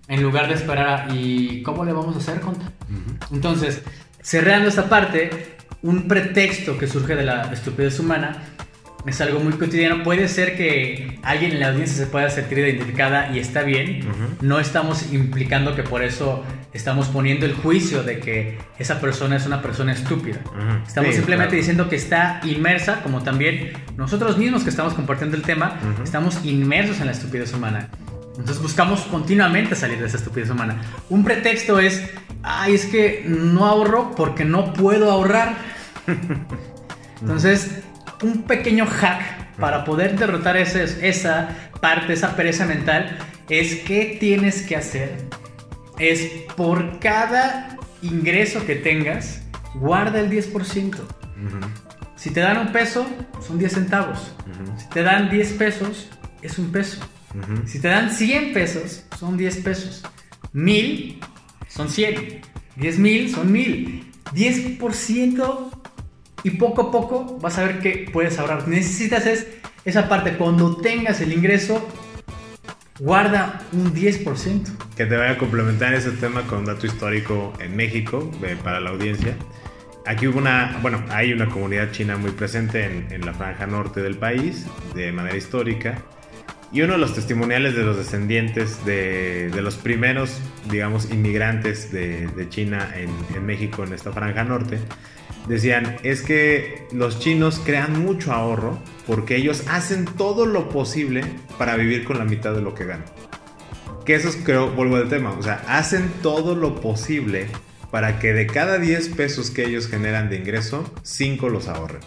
En 0.08 0.22
lugar 0.22 0.48
de 0.48 0.54
esperar 0.56 1.08
¿y 1.14 1.64
cómo 1.64 1.84
le 1.84 1.94
vamos 1.94 2.16
a 2.16 2.20
hacer, 2.20 2.40
conta? 2.40 2.72
Entonces, 3.32 3.82
cerrando 4.22 4.70
esta 4.70 4.88
parte, 4.88 5.58
un 5.82 6.08
pretexto 6.08 6.78
que 6.78 6.88
surge 6.88 7.16
de 7.16 7.24
la 7.24 7.52
estupidez 7.52 8.00
humana 8.00 8.44
es 9.06 9.20
algo 9.22 9.40
muy 9.40 9.54
cotidiano. 9.54 10.04
Puede 10.04 10.28
ser 10.28 10.56
que 10.56 11.20
alguien 11.24 11.52
en 11.52 11.60
la 11.60 11.70
audiencia 11.70 11.98
se 11.98 12.08
pueda 12.08 12.30
sentir 12.30 12.60
identificada 12.60 13.32
y 13.34 13.40
está 13.40 13.64
bien. 13.64 14.02
No 14.42 14.60
estamos 14.60 15.12
implicando 15.12 15.76
que 15.76 15.84
por 15.84 16.04
eso 16.04 16.44
estamos 16.74 17.08
poniendo 17.08 17.46
el 17.46 17.54
juicio 17.54 18.04
de 18.04 18.20
que 18.20 18.58
esa 18.80 19.00
persona 19.00 19.36
es 19.36 19.46
una 19.46 19.62
persona 19.62 19.94
estúpida. 19.94 20.40
Estamos 20.88 21.16
simplemente 21.16 21.56
diciendo 21.56 21.90
que 21.90 21.96
está 21.96 22.40
inmersa, 22.44 23.02
como 23.04 23.22
también 23.22 23.74
nosotros 23.98 24.38
mismos 24.38 24.64
que 24.64 24.70
estamos 24.70 24.94
compartiendo 24.94 25.36
el 25.36 25.44
tema, 25.44 25.80
estamos 26.04 26.44
inmersos 26.46 27.00
en 27.00 27.08
la 27.08 27.12
estupidez 27.12 27.54
humana. 27.54 27.90
Entonces 28.38 28.62
buscamos 28.62 29.02
continuamente 29.02 29.76
salir 29.76 30.00
de 30.00 30.08
esa 30.08 30.18
estupidez 30.18 30.50
humana. 30.50 30.82
Un 31.10 31.24
pretexto 31.24 31.80
es, 31.80 32.10
ay, 32.42 32.74
es 32.74 32.86
que 32.88 33.24
no 33.28 33.66
ahorro 33.66 34.16
porque 34.16 34.44
no 34.44 34.74
puedo 34.74 35.12
ahorrar. 35.12 35.56
Entonces, 37.22 37.84
un 38.24 38.44
pequeño 38.44 38.86
hack 38.86 39.56
para 39.58 39.84
poder 39.84 40.18
derrotar 40.18 40.58
esa 40.58 41.50
parte, 41.80 42.14
esa 42.14 42.36
pereza 42.36 42.66
mental, 42.66 43.18
es 43.50 43.76
que 43.82 44.18
tienes 44.20 44.64
que 44.64 44.76
hacer. 44.76 45.16
Es 46.00 46.22
por 46.56 47.00
cada 47.00 47.78
ingreso 48.02 48.66
que 48.66 48.76
tengas, 48.76 49.42
guarda 49.76 50.20
el 50.20 50.30
10%. 50.30 50.98
Si 52.16 52.32
te 52.32 52.40
dan 52.40 52.58
un 52.58 52.72
peso, 52.72 53.06
son 53.46 53.60
10 53.60 53.74
centavos. 53.74 54.34
Si 54.78 54.88
te 54.90 55.04
dan 55.04 55.30
10 55.30 55.54
pesos, 55.54 56.10
es 56.42 56.58
un 56.58 56.72
peso. 56.72 57.02
Si 57.66 57.80
te 57.80 57.90
dan 57.90 58.12
100 58.12 58.54
pesos, 58.54 59.06
son 59.20 59.38
10 59.38 59.58
pesos. 59.58 60.04
1000 60.54 61.20
son 61.68 61.90
100. 61.90 62.42
10 62.76 63.00
mil 63.00 63.30
son 63.34 63.52
1000. 63.52 64.12
10% 64.34 65.73
y 66.44 66.52
poco 66.52 66.84
a 66.84 66.92
poco 66.92 67.38
vas 67.42 67.58
a 67.58 67.64
ver 67.64 67.80
que 67.80 68.10
puedes 68.12 68.38
ahorrar. 68.38 68.68
Necesitas 68.68 69.26
es 69.26 69.48
esa 69.86 70.08
parte, 70.08 70.38
cuando 70.38 70.78
tengas 70.78 71.20
el 71.22 71.34
ingreso, 71.34 71.90
guarda 73.00 73.62
un 73.72 73.94
10%. 73.94 74.96
Que 74.96 75.06
te 75.06 75.18
vaya 75.18 75.32
a 75.32 75.38
complementar 75.38 75.94
ese 75.94 76.12
tema 76.12 76.44
con 76.44 76.60
un 76.60 76.66
dato 76.66 76.86
histórico 76.86 77.54
en 77.60 77.76
México, 77.76 78.30
para 78.64 78.80
la 78.80 78.92
audiencia. 78.92 79.36
Aquí 80.06 80.28
hubo 80.28 80.38
una, 80.38 80.80
bueno, 80.82 81.04
hay 81.10 81.32
una 81.32 81.48
comunidad 81.48 81.92
china 81.92 82.18
muy 82.18 82.32
presente 82.32 82.86
en, 82.86 83.08
en, 83.10 83.26
la 83.26 83.34
franja 83.34 83.66
norte 83.66 84.02
del 84.02 84.18
país, 84.18 84.66
de 84.94 85.12
manera 85.12 85.38
histórica. 85.38 85.98
Y 86.74 86.82
uno 86.82 86.94
de 86.94 87.00
los 87.00 87.14
testimoniales 87.14 87.76
de 87.76 87.84
los 87.84 87.98
descendientes 87.98 88.84
de, 88.86 89.50
de 89.50 89.62
los 89.62 89.76
primeros, 89.76 90.42
digamos, 90.70 91.10
inmigrantes 91.12 91.92
de, 91.92 92.28
de 92.28 92.50
China 92.50 92.90
en, 92.96 93.10
en 93.36 93.46
México, 93.46 93.84
en 93.84 93.94
esta 93.94 94.12
franja 94.12 94.44
norte, 94.44 94.80
decían, 95.48 95.98
es 96.04 96.22
que 96.22 96.88
los 96.92 97.20
chinos 97.20 97.62
crean 97.64 98.04
mucho 98.04 98.32
ahorro 98.34 98.80
porque 99.08 99.36
ellos 99.36 99.64
hacen 99.70 100.06
todo 100.06 100.46
lo 100.46 100.70
posible 100.70 101.24
para 101.58 101.76
vivir 101.76 102.04
con 102.04 102.18
la 102.18 102.26
mitad 102.26 102.54
de 102.54 102.62
lo 102.62 102.74
que 102.74 102.86
ganan. 102.86 103.06
Que 104.06 104.16
eso 104.16 104.30
es, 104.30 104.36
creo, 104.38 104.72
vuelvo 104.72 104.98
al 104.98 105.10
tema, 105.10 105.32
o 105.38 105.42
sea, 105.42 105.64
hacen 105.68 106.12
todo 106.22 106.56
lo 106.56 106.82
posible 106.82 107.48
para 107.92 108.20
que 108.20 108.34
de 108.34 108.48
cada 108.48 108.80
10 108.80 109.10
pesos 109.10 109.52
que 109.52 109.66
ellos 109.66 109.88
generan 109.88 110.30
de 110.30 110.38
ingreso, 110.38 110.92
5 111.04 111.50
los 111.50 111.68
ahorren. 111.68 112.02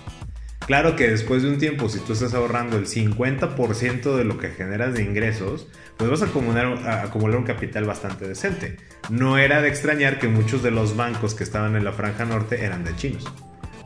Claro 0.67 0.97
que 0.97 1.09
después 1.09 1.45
de 1.45 1.51
un 1.51 1.59
tiempo, 1.59 1.89
si 1.89 2.01
tú 2.01 2.13
estás 2.13 2.35
ahorrando 2.35 2.77
el 2.77 2.87
50% 2.87 4.17
de 4.17 4.25
lo 4.25 4.37
que 4.37 4.51
generas 4.51 4.95
de 4.95 5.05
ingresos, 5.05 5.69
pues 5.97 6.11
vas 6.11 6.23
a 6.23 6.27
acumular, 6.27 6.67
un 7.37 7.45
capital 7.45 7.85
bastante 7.85 8.27
decente. 8.27 8.77
No 9.09 9.39
era 9.39 9.63
de 9.63 9.69
extrañar 9.69 10.19
que 10.19 10.27
muchos 10.27 10.65
de 10.65 10.73
los 10.73 10.97
bancos 10.97 11.37
que 11.37 11.45
estaban 11.45 11.77
en 11.77 11.85
la 11.85 11.93
franja 11.93 12.25
norte 12.25 12.65
eran 12.65 12.83
de 12.83 12.97
chinos 12.97 13.25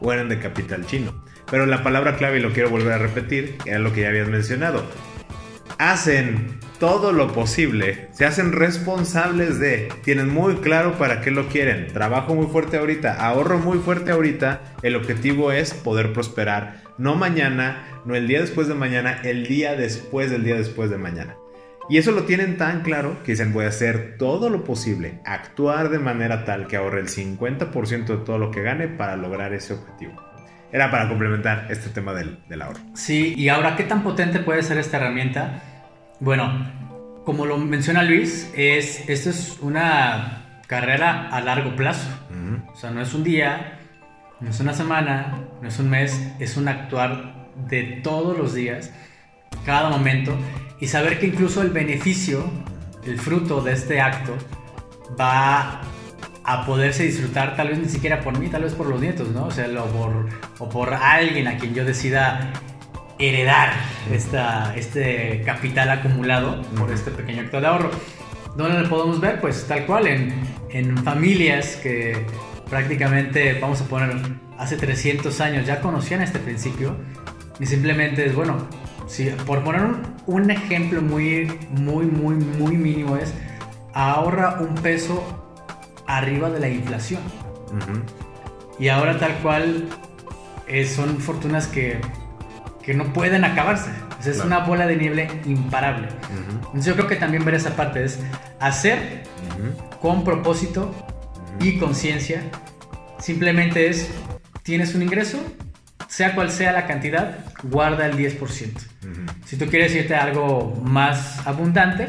o 0.00 0.10
eran 0.10 0.30
de 0.30 0.38
capital 0.38 0.86
chino. 0.86 1.22
Pero 1.50 1.66
la 1.66 1.82
palabra 1.82 2.16
clave, 2.16 2.38
y 2.38 2.42
lo 2.42 2.54
quiero 2.54 2.70
volver 2.70 2.94
a 2.94 2.98
repetir, 2.98 3.58
era 3.66 3.78
lo 3.78 3.92
que 3.92 4.00
ya 4.00 4.08
habías 4.08 4.28
mencionado. 4.28 4.82
Hacen 5.76 6.60
todo 6.80 7.12
lo 7.12 7.32
posible, 7.32 8.08
se 8.10 8.24
hacen 8.24 8.52
responsables 8.52 9.60
de, 9.60 9.92
tienen 10.02 10.30
muy 10.30 10.56
claro 10.56 10.96
para 10.96 11.20
qué 11.20 11.30
lo 11.30 11.46
quieren, 11.46 11.88
trabajo 11.92 12.34
muy 12.34 12.46
fuerte 12.46 12.78
ahorita, 12.78 13.14
ahorro 13.22 13.58
muy 13.58 13.78
fuerte 13.78 14.12
ahorita, 14.12 14.62
el 14.82 14.96
objetivo 14.96 15.52
es 15.52 15.74
poder 15.74 16.14
prosperar, 16.14 16.80
no 16.96 17.16
mañana, 17.16 18.00
no 18.06 18.14
el 18.14 18.26
día 18.26 18.40
después 18.40 18.66
de 18.66 18.74
mañana, 18.74 19.20
el 19.22 19.46
día 19.46 19.76
después 19.76 20.30
del 20.30 20.42
día 20.42 20.56
después 20.56 20.90
de 20.90 20.96
mañana. 20.96 21.36
Y 21.90 21.98
eso 21.98 22.12
lo 22.12 22.22
tienen 22.22 22.56
tan 22.56 22.80
claro 22.80 23.22
que 23.24 23.32
dicen 23.32 23.52
voy 23.52 23.66
a 23.66 23.68
hacer 23.68 24.16
todo 24.16 24.48
lo 24.48 24.64
posible, 24.64 25.20
actuar 25.26 25.90
de 25.90 25.98
manera 25.98 26.46
tal 26.46 26.66
que 26.66 26.78
ahorre 26.78 27.00
el 27.00 27.08
50% 27.08 28.06
de 28.06 28.24
todo 28.24 28.38
lo 28.38 28.50
que 28.50 28.62
gane 28.62 28.88
para 28.88 29.16
lograr 29.16 29.52
ese 29.52 29.74
objetivo. 29.74 30.14
Era 30.72 30.90
para 30.90 31.08
complementar 31.08 31.66
este 31.68 31.90
tema 31.90 32.14
del, 32.14 32.38
del 32.48 32.62
ahorro. 32.62 32.80
Sí, 32.94 33.34
y 33.36 33.48
ahora, 33.48 33.76
¿qué 33.76 33.82
tan 33.82 34.02
potente 34.02 34.38
puede 34.38 34.62
ser 34.62 34.78
esta 34.78 34.96
herramienta? 34.96 35.62
Bueno, 36.20 36.70
como 37.24 37.46
lo 37.46 37.56
menciona 37.56 38.02
Luis, 38.02 38.50
es, 38.54 39.08
esto 39.08 39.30
es 39.30 39.58
una 39.62 40.60
carrera 40.66 41.28
a 41.30 41.40
largo 41.40 41.74
plazo. 41.76 42.08
O 42.72 42.76
sea, 42.76 42.90
no 42.90 43.00
es 43.00 43.14
un 43.14 43.24
día, 43.24 43.78
no 44.38 44.50
es 44.50 44.60
una 44.60 44.74
semana, 44.74 45.38
no 45.62 45.66
es 45.66 45.78
un 45.78 45.88
mes, 45.88 46.32
es 46.38 46.58
un 46.58 46.68
actuar 46.68 47.48
de 47.68 48.00
todos 48.02 48.36
los 48.36 48.54
días, 48.54 48.92
cada 49.64 49.88
momento, 49.88 50.36
y 50.78 50.86
saber 50.88 51.18
que 51.18 51.26
incluso 51.26 51.62
el 51.62 51.70
beneficio, 51.70 52.50
el 53.04 53.18
fruto 53.18 53.62
de 53.62 53.72
este 53.72 54.00
acto, 54.00 54.36
va 55.18 55.80
a 56.44 56.66
poderse 56.66 57.04
disfrutar 57.04 57.56
tal 57.56 57.68
vez 57.68 57.78
ni 57.78 57.88
siquiera 57.88 58.20
por 58.20 58.38
mí, 58.38 58.48
tal 58.48 58.64
vez 58.64 58.74
por 58.74 58.86
los 58.86 59.00
nietos, 59.00 59.28
¿no? 59.28 59.46
O 59.46 59.50
sea, 59.50 59.66
por, 59.66 60.28
o 60.58 60.68
por 60.68 60.92
alguien 60.92 61.48
a 61.48 61.56
quien 61.56 61.74
yo 61.74 61.84
decida 61.84 62.52
heredar 63.20 63.72
esta, 64.12 64.74
este 64.76 65.42
capital 65.44 65.90
acumulado 65.90 66.62
por 66.76 66.90
este 66.90 67.10
pequeño 67.10 67.42
acto 67.42 67.60
de 67.60 67.66
ahorro. 67.66 67.90
¿Dónde 68.56 68.80
lo 68.80 68.88
podemos 68.88 69.20
ver? 69.20 69.40
Pues 69.40 69.66
tal 69.68 69.86
cual, 69.86 70.06
en, 70.06 70.34
en 70.70 70.96
familias 70.98 71.76
que 71.76 72.26
prácticamente, 72.68 73.58
vamos 73.60 73.80
a 73.80 73.84
poner 73.84 74.16
hace 74.56 74.76
300 74.76 75.40
años 75.40 75.66
ya 75.66 75.80
conocían 75.80 76.22
este 76.22 76.38
principio 76.38 76.96
y 77.58 77.66
simplemente 77.66 78.26
es, 78.26 78.34
bueno, 78.34 78.56
si, 79.06 79.26
por 79.46 79.64
poner 79.64 79.82
un, 80.26 80.50
ejemplo 80.50 81.02
muy, 81.02 81.50
muy, 81.70 82.06
muy, 82.06 82.36
muy 82.36 82.76
mínimo 82.76 83.16
es, 83.16 83.34
ahorra 83.92 84.60
un 84.60 84.74
peso 84.76 85.22
arriba 86.06 86.48
de 86.48 86.60
la 86.60 86.68
inflación. 86.68 87.20
Y 88.78 88.88
ahora 88.88 89.18
tal 89.18 89.32
cual 89.42 89.88
eh, 90.66 90.86
son 90.86 91.18
fortunas 91.18 91.66
que, 91.66 92.00
que 92.90 92.96
no 92.96 93.12
pueden 93.12 93.44
acabarse. 93.44 93.92
es 94.26 94.40
una 94.40 94.58
bola 94.58 94.84
de 94.84 94.96
nieve 94.96 95.28
imparable. 95.46 96.08
Entonces 96.56 96.86
yo 96.86 96.96
creo 96.96 97.06
que 97.06 97.14
también 97.14 97.44
ver 97.44 97.54
esa 97.54 97.76
parte 97.76 98.02
es 98.02 98.18
hacer 98.58 99.22
con 100.00 100.24
propósito 100.24 100.92
y 101.60 101.78
conciencia. 101.78 102.42
Simplemente 103.20 103.88
es, 103.88 104.10
tienes 104.64 104.96
un 104.96 105.02
ingreso, 105.02 105.38
sea 106.08 106.34
cual 106.34 106.50
sea 106.50 106.72
la 106.72 106.88
cantidad, 106.88 107.38
guarda 107.62 108.06
el 108.06 108.16
10%. 108.16 108.40
Si 109.44 109.56
tú 109.56 109.66
quieres 109.66 109.94
irte 109.94 110.16
a 110.16 110.24
algo 110.24 110.74
más 110.84 111.46
abundante, 111.46 112.08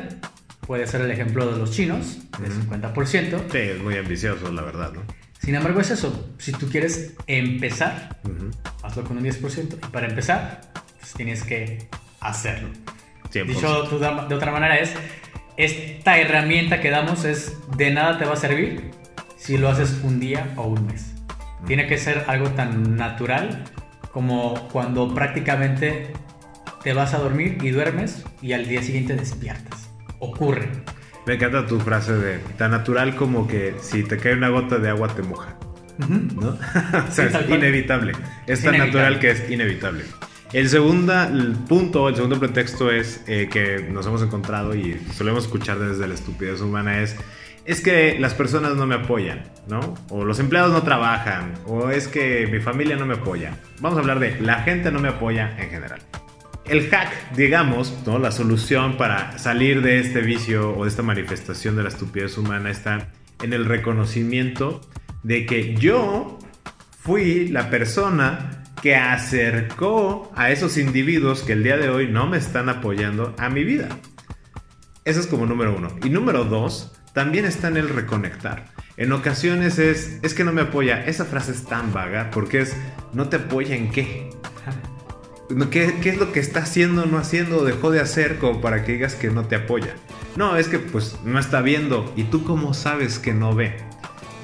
puede 0.65 0.87
ser 0.87 1.01
el 1.01 1.11
ejemplo 1.11 1.45
de 1.51 1.59
los 1.59 1.69
chinos, 1.69 2.17
del 2.39 2.51
50%. 2.53 3.51
Sí, 3.51 3.57
es 3.59 3.79
muy 3.83 3.97
ambicioso, 3.97 4.51
la 4.51 4.63
verdad, 4.63 4.93
¿no? 4.93 5.01
Sin 5.37 5.53
embargo, 5.53 5.79
es 5.79 5.91
eso. 5.91 6.29
Si 6.39 6.51
tú 6.51 6.69
quieres 6.69 7.13
empezar, 7.27 8.19
hazlo 8.91 9.03
con 9.03 9.17
un 9.17 9.23
10%. 9.23 9.73
Y 9.73 9.87
para 9.91 10.07
empezar, 10.07 10.61
pues 10.99 11.13
tienes 11.13 11.43
que 11.43 11.87
hacerlo. 12.19 12.69
Dicho 13.33 13.83
de 13.83 14.35
otra 14.35 14.51
manera 14.51 14.77
es, 14.77 14.93
esta 15.57 16.17
herramienta 16.17 16.81
que 16.81 16.89
damos 16.89 17.23
es 17.23 17.57
de 17.77 17.91
nada 17.91 18.17
te 18.17 18.25
va 18.25 18.33
a 18.33 18.37
servir 18.37 18.91
si 19.37 19.57
lo 19.57 19.69
haces 19.69 20.01
un 20.03 20.19
día 20.19 20.53
o 20.57 20.63
un 20.63 20.85
mes. 20.85 21.13
Tiene 21.65 21.87
que 21.87 21.97
ser 21.97 22.25
algo 22.27 22.49
tan 22.49 22.97
natural 22.97 23.63
como 24.11 24.67
cuando 24.69 25.13
prácticamente 25.13 26.11
te 26.83 26.93
vas 26.93 27.13
a 27.13 27.19
dormir 27.19 27.57
y 27.61 27.69
duermes 27.69 28.25
y 28.41 28.53
al 28.53 28.67
día 28.67 28.81
siguiente 28.81 29.15
despiertas. 29.15 29.89
Ocurre. 30.19 30.69
Me 31.25 31.35
encanta 31.35 31.65
tu 31.65 31.79
frase 31.79 32.13
de 32.13 32.39
tan 32.57 32.71
natural 32.71 33.15
como 33.15 33.47
que 33.47 33.75
si 33.79 34.03
te 34.03 34.17
cae 34.17 34.33
una 34.33 34.49
gota 34.49 34.79
de 34.79 34.89
agua 34.89 35.07
te 35.09 35.21
moja. 35.21 35.55
¿No? 36.09 36.49
o 37.09 37.11
sea, 37.11 37.25
es 37.25 37.49
inevitable. 37.49 38.13
Es 38.47 38.63
tan 38.63 38.77
natural 38.77 39.19
que 39.19 39.31
es 39.31 39.49
inevitable. 39.49 40.03
El 40.53 40.67
segundo 40.67 41.13
punto, 41.67 42.09
el 42.09 42.15
segundo 42.15 42.39
pretexto 42.39 42.91
es 42.91 43.23
eh, 43.27 43.47
que 43.51 43.87
nos 43.89 44.05
hemos 44.05 44.21
encontrado 44.21 44.75
y 44.75 44.99
solemos 45.13 45.45
escuchar 45.45 45.79
desde 45.79 46.07
la 46.07 46.13
estupidez 46.13 46.61
humana 46.61 47.01
es 47.01 47.15
es 47.63 47.79
que 47.79 48.17
las 48.19 48.33
personas 48.33 48.75
no 48.75 48.87
me 48.87 48.95
apoyan, 48.95 49.43
¿no? 49.67 49.93
O 50.09 50.25
los 50.25 50.39
empleados 50.39 50.73
no 50.73 50.81
trabajan, 50.81 51.53
o 51.67 51.91
es 51.91 52.07
que 52.07 52.47
mi 52.51 52.59
familia 52.59 52.95
no 52.95 53.05
me 53.05 53.13
apoya. 53.13 53.55
Vamos 53.79 53.97
a 53.97 54.01
hablar 54.01 54.19
de 54.19 54.41
la 54.41 54.63
gente 54.63 54.91
no 54.91 54.99
me 54.99 55.09
apoya 55.09 55.55
en 55.59 55.69
general 55.69 55.99
el 56.65 56.89
hack, 56.89 57.33
digamos, 57.35 57.93
¿no? 58.05 58.19
la 58.19 58.31
solución 58.31 58.97
para 58.97 59.37
salir 59.37 59.81
de 59.81 59.99
este 59.99 60.21
vicio 60.21 60.75
o 60.77 60.83
de 60.83 60.89
esta 60.89 61.03
manifestación 61.03 61.75
de 61.75 61.83
la 61.83 61.89
estupidez 61.89 62.37
humana 62.37 62.69
está 62.69 63.09
en 63.41 63.53
el 63.53 63.65
reconocimiento 63.65 64.81
de 65.23 65.45
que 65.45 65.75
yo 65.75 66.39
fui 66.99 67.47
la 67.47 67.69
persona 67.69 68.63
que 68.81 68.95
acercó 68.95 70.31
a 70.35 70.51
esos 70.51 70.77
individuos 70.77 71.43
que 71.43 71.53
el 71.53 71.63
día 71.63 71.77
de 71.77 71.89
hoy 71.89 72.07
no 72.07 72.27
me 72.27 72.37
están 72.37 72.69
apoyando 72.69 73.35
a 73.37 73.49
mi 73.49 73.63
vida. 73.63 73.89
Eso 75.05 75.19
es 75.19 75.27
como 75.27 75.45
número 75.45 75.75
uno. 75.75 75.89
Y 76.03 76.09
número 76.09 76.45
dos, 76.45 76.91
también 77.13 77.45
está 77.45 77.67
en 77.67 77.77
el 77.77 77.89
reconectar. 77.89 78.65
En 78.97 79.11
ocasiones 79.11 79.79
es, 79.79 80.19
es 80.21 80.33
que 80.33 80.43
no 80.43 80.53
me 80.53 80.61
apoya. 80.61 81.03
Esa 81.05 81.25
frase 81.25 81.51
es 81.51 81.65
tan 81.65 81.93
vaga 81.93 82.29
porque 82.31 82.61
es, 82.61 82.75
no 83.13 83.29
te 83.29 83.37
apoya 83.37 83.75
en 83.75 83.91
qué. 83.91 84.29
¿Qué, 85.69 85.93
es 86.05 86.17
lo 86.17 86.31
que 86.31 86.39
está 86.39 86.61
haciendo, 86.61 87.05
no 87.05 87.17
haciendo 87.17 87.57
o 87.57 87.65
dejó 87.65 87.91
de 87.91 87.99
hacer 87.99 88.37
como 88.37 88.61
para 88.61 88.85
que 88.85 88.93
digas 88.93 89.15
que 89.15 89.29
no 89.29 89.45
te 89.45 89.55
apoya? 89.55 89.95
No, 90.37 90.55
es 90.55 90.69
que 90.69 90.79
pues 90.79 91.17
no 91.25 91.39
está 91.39 91.61
viendo. 91.61 92.11
¿Y 92.15 92.23
tú 92.23 92.43
cómo 92.43 92.73
sabes 92.73 93.19
que 93.19 93.33
no 93.33 93.53
ve? 93.53 93.75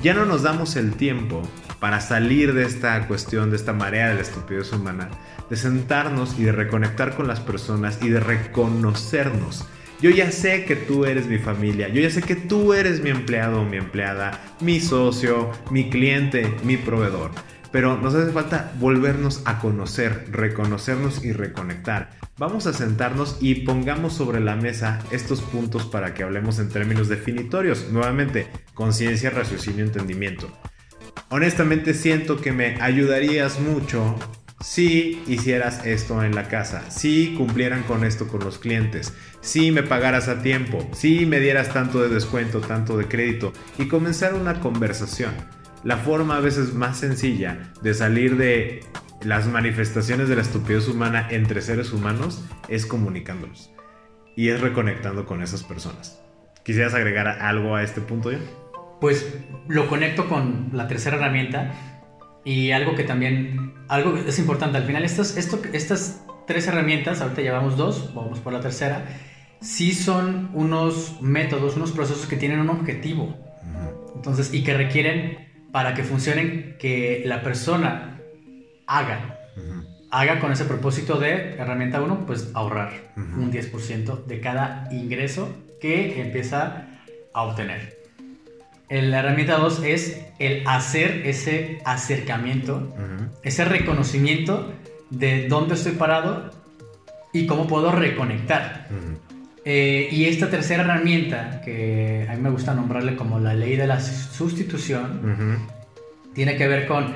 Ya 0.04 0.14
no 0.14 0.26
nos 0.26 0.44
damos 0.44 0.76
el 0.76 0.94
tiempo 0.94 1.42
para 1.80 2.02
salir 2.02 2.54
de 2.54 2.66
esta 2.66 3.08
cuestión, 3.08 3.50
de 3.50 3.56
esta 3.56 3.74
marea 3.74 4.10
de 4.10 4.16
la 4.16 4.22
estupidez 4.22 4.72
humana, 4.72 5.10
de 5.50 5.56
sentarnos 5.56 6.38
y 6.38 6.44
de 6.44 6.52
reconectar 6.52 7.16
con 7.16 7.28
las 7.28 7.40
personas 7.40 8.00
y 8.02 8.10
de 8.10 8.20
reconocernos. 8.20 9.66
Yo 10.00 10.12
ya 10.12 10.32
sé 10.32 10.66
que 10.66 10.76
tú 10.76 11.06
eres 11.06 11.26
mi 11.26 11.40
familia, 11.40 11.88
yo 11.90 12.00
ya 12.02 12.12
sé 12.12 12.22
que 12.22 12.36
tú 12.36 12.74
eres 12.74 13.02
mi 13.02 13.10
empleado 13.10 13.62
o 13.62 13.66
mi 13.66 13.78
empleada, 13.78 14.40
mi 14.62 14.80
socio, 14.80 15.52
mi 15.72 15.90
cliente, 15.90 16.56
mi 16.64 16.78
proveedor 16.78 17.32
pero 17.78 17.96
nos 17.96 18.16
hace 18.16 18.32
falta 18.32 18.72
volvernos 18.80 19.44
a 19.46 19.60
conocer, 19.60 20.30
reconocernos 20.32 21.24
y 21.24 21.32
reconectar. 21.32 22.10
Vamos 22.40 22.66
a 22.66 22.74
sentarnos 22.74 23.38
y 23.40 23.54
pongamos 23.66 24.14
sobre 24.14 24.40
la 24.40 24.56
mesa 24.56 24.98
estos 25.12 25.44
puntos 25.44 25.86
para 25.86 26.16
que 26.16 26.24
hablemos 26.24 26.58
en 26.58 26.70
términos 26.70 27.08
definitorios. 27.08 27.90
Nuevamente, 27.92 28.48
conciencia, 28.74 29.30
raciocinio, 29.30 29.86
entendimiento. 29.86 30.52
Honestamente 31.30 31.94
siento 31.94 32.42
que 32.42 32.52
me 32.52 32.82
ayudarías 32.82 33.60
mucho 33.60 34.16
si 34.60 35.22
hicieras 35.28 35.86
esto 35.86 36.24
en 36.24 36.34
la 36.34 36.48
casa, 36.48 36.90
si 36.90 37.36
cumplieran 37.36 37.84
con 37.84 38.04
esto 38.04 38.28
con 38.28 38.40
los 38.40 38.58
clientes, 38.58 39.14
si 39.42 39.70
me 39.70 39.84
pagaras 39.84 40.30
a 40.30 40.42
tiempo, 40.42 40.90
si 40.94 41.28
me 41.28 41.40
dieras 41.40 41.72
tanto 41.72 42.02
de 42.02 42.10
descuento, 42.10 42.60
tanto 42.60 42.98
de 42.98 43.06
crédito 43.06 43.54
y 43.78 43.88
comenzar 43.88 44.34
una 44.34 44.62
conversación 44.62 45.30
la 45.84 45.98
forma 45.98 46.38
a 46.38 46.40
veces 46.40 46.74
más 46.74 46.98
sencilla 46.98 47.72
de 47.82 47.94
salir 47.94 48.38
de 48.38 48.84
las 49.22 49.48
manifestaciones 49.48 50.30
de 50.30 50.36
la 50.36 50.42
estupidez 50.42 50.88
humana 50.88 51.28
entre 51.30 51.62
seres 51.62 51.92
humanos 51.92 52.46
es 52.68 52.86
comunicándolos 52.86 53.72
y 54.36 54.50
es 54.50 54.62
reconectando 54.62 55.26
con 55.26 55.42
esas 55.42 55.64
personas. 55.64 56.22
¿Quisieras 56.64 56.94
agregar 56.94 57.28
algo 57.28 57.76
a 57.76 57.84
este 57.84 58.02
punto 58.02 58.32
ya? 58.32 58.40
Pues 59.02 59.38
lo 59.68 59.88
conecto 59.88 60.28
con 60.28 60.70
la 60.74 60.88
tercera 60.88 61.18
herramienta 61.18 61.74
y 62.44 62.72
algo 62.72 62.96
que 62.96 63.04
también, 63.04 63.74
algo 63.88 64.16
es 64.18 64.40
importante, 64.40 64.78
al 64.78 64.86
final 64.86 65.04
estas, 65.04 65.38
esto, 65.38 65.60
estas 65.74 66.24
tres 66.46 66.68
herramientas, 66.68 67.22
ahorita 67.22 67.42
llevamos 67.42 67.78
dos, 67.78 68.14
vamos 68.14 68.40
por 68.40 68.54
la 68.54 68.60
tercera, 68.62 69.06
sí 69.60 69.94
son 69.94 70.50
unos 70.54 71.22
métodos, 71.22 71.76
unos 71.76 71.92
procesos 71.92 72.26
que 72.28 72.38
tienen 72.38 72.60
un 72.60 72.70
objetivo. 72.70 73.36
Entonces, 74.16 74.54
y 74.54 74.64
que 74.64 74.74
requieren 74.74 75.47
para 75.72 75.94
que 75.94 76.04
funcionen, 76.04 76.76
que 76.80 77.24
la 77.26 77.42
persona 77.42 78.20
haga. 78.86 79.34
Haga 80.10 80.40
con 80.40 80.52
ese 80.52 80.66
propósito 80.66 81.20
de 81.20 81.56
herramienta 81.56 82.02
1, 82.02 82.26
pues 82.26 82.52
ahorrar 82.54 82.92
un 83.16 83.52
10% 83.52 84.26
de 84.26 84.40
cada 84.40 84.88
ingreso 84.92 85.54
que 85.82 86.22
empieza 86.22 86.88
a 87.34 87.44
obtener. 87.44 87.98
La 88.90 89.20
herramienta 89.20 89.58
2 89.58 89.84
es 89.84 90.26
el 90.40 90.64
hacer 90.66 91.24
ese 91.26 91.82
acercamiento, 91.84 92.96
ese 93.44 93.66
reconocimiento 93.66 94.72
de 95.10 95.48
dónde 95.50 95.76
estoy 95.76 95.94
parado 95.94 96.52
y 97.34 97.46
cómo 97.46 97.68
puedo 97.68 97.92
reconectar. 97.92 98.88
Eh, 99.70 100.08
y 100.14 100.24
esta 100.28 100.50
tercera 100.50 100.84
herramienta, 100.84 101.60
que 101.60 102.26
a 102.30 102.36
mí 102.36 102.42
me 102.42 102.50
gusta 102.50 102.74
nombrarle 102.74 103.18
como 103.18 103.38
la 103.38 103.54
ley 103.54 103.76
de 103.76 103.86
la 103.86 104.00
sustitución, 104.00 105.60
tiene 106.34 106.56
que 106.56 106.70
ver 106.70 106.88
con... 106.88 107.08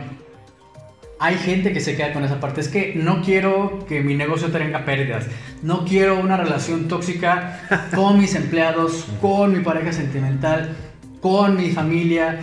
Hay 1.17 1.35
gente 1.35 1.71
que 1.71 1.79
se 1.79 1.95
queda 1.95 2.11
con 2.11 2.25
esa 2.25 2.41
parte. 2.41 2.59
Es 2.59 2.67
que 2.67 2.91
no 2.93 3.21
quiero 3.21 3.85
que 3.87 4.01
mi 4.01 4.15
negocio 4.15 4.49
tenga 4.49 4.83
pérdidas. 4.83 5.27
No 5.63 5.85
quiero 5.85 6.19
una 6.19 6.35
relación 6.35 6.89
tóxica 6.89 7.87
con 7.95 8.19
mis 8.19 8.35
empleados, 8.35 9.05
con 9.21 9.53
mi 9.53 9.63
pareja 9.63 9.93
sentimental, 9.93 10.75
con 11.21 11.55
mi 11.55 11.69
familia, 11.69 12.41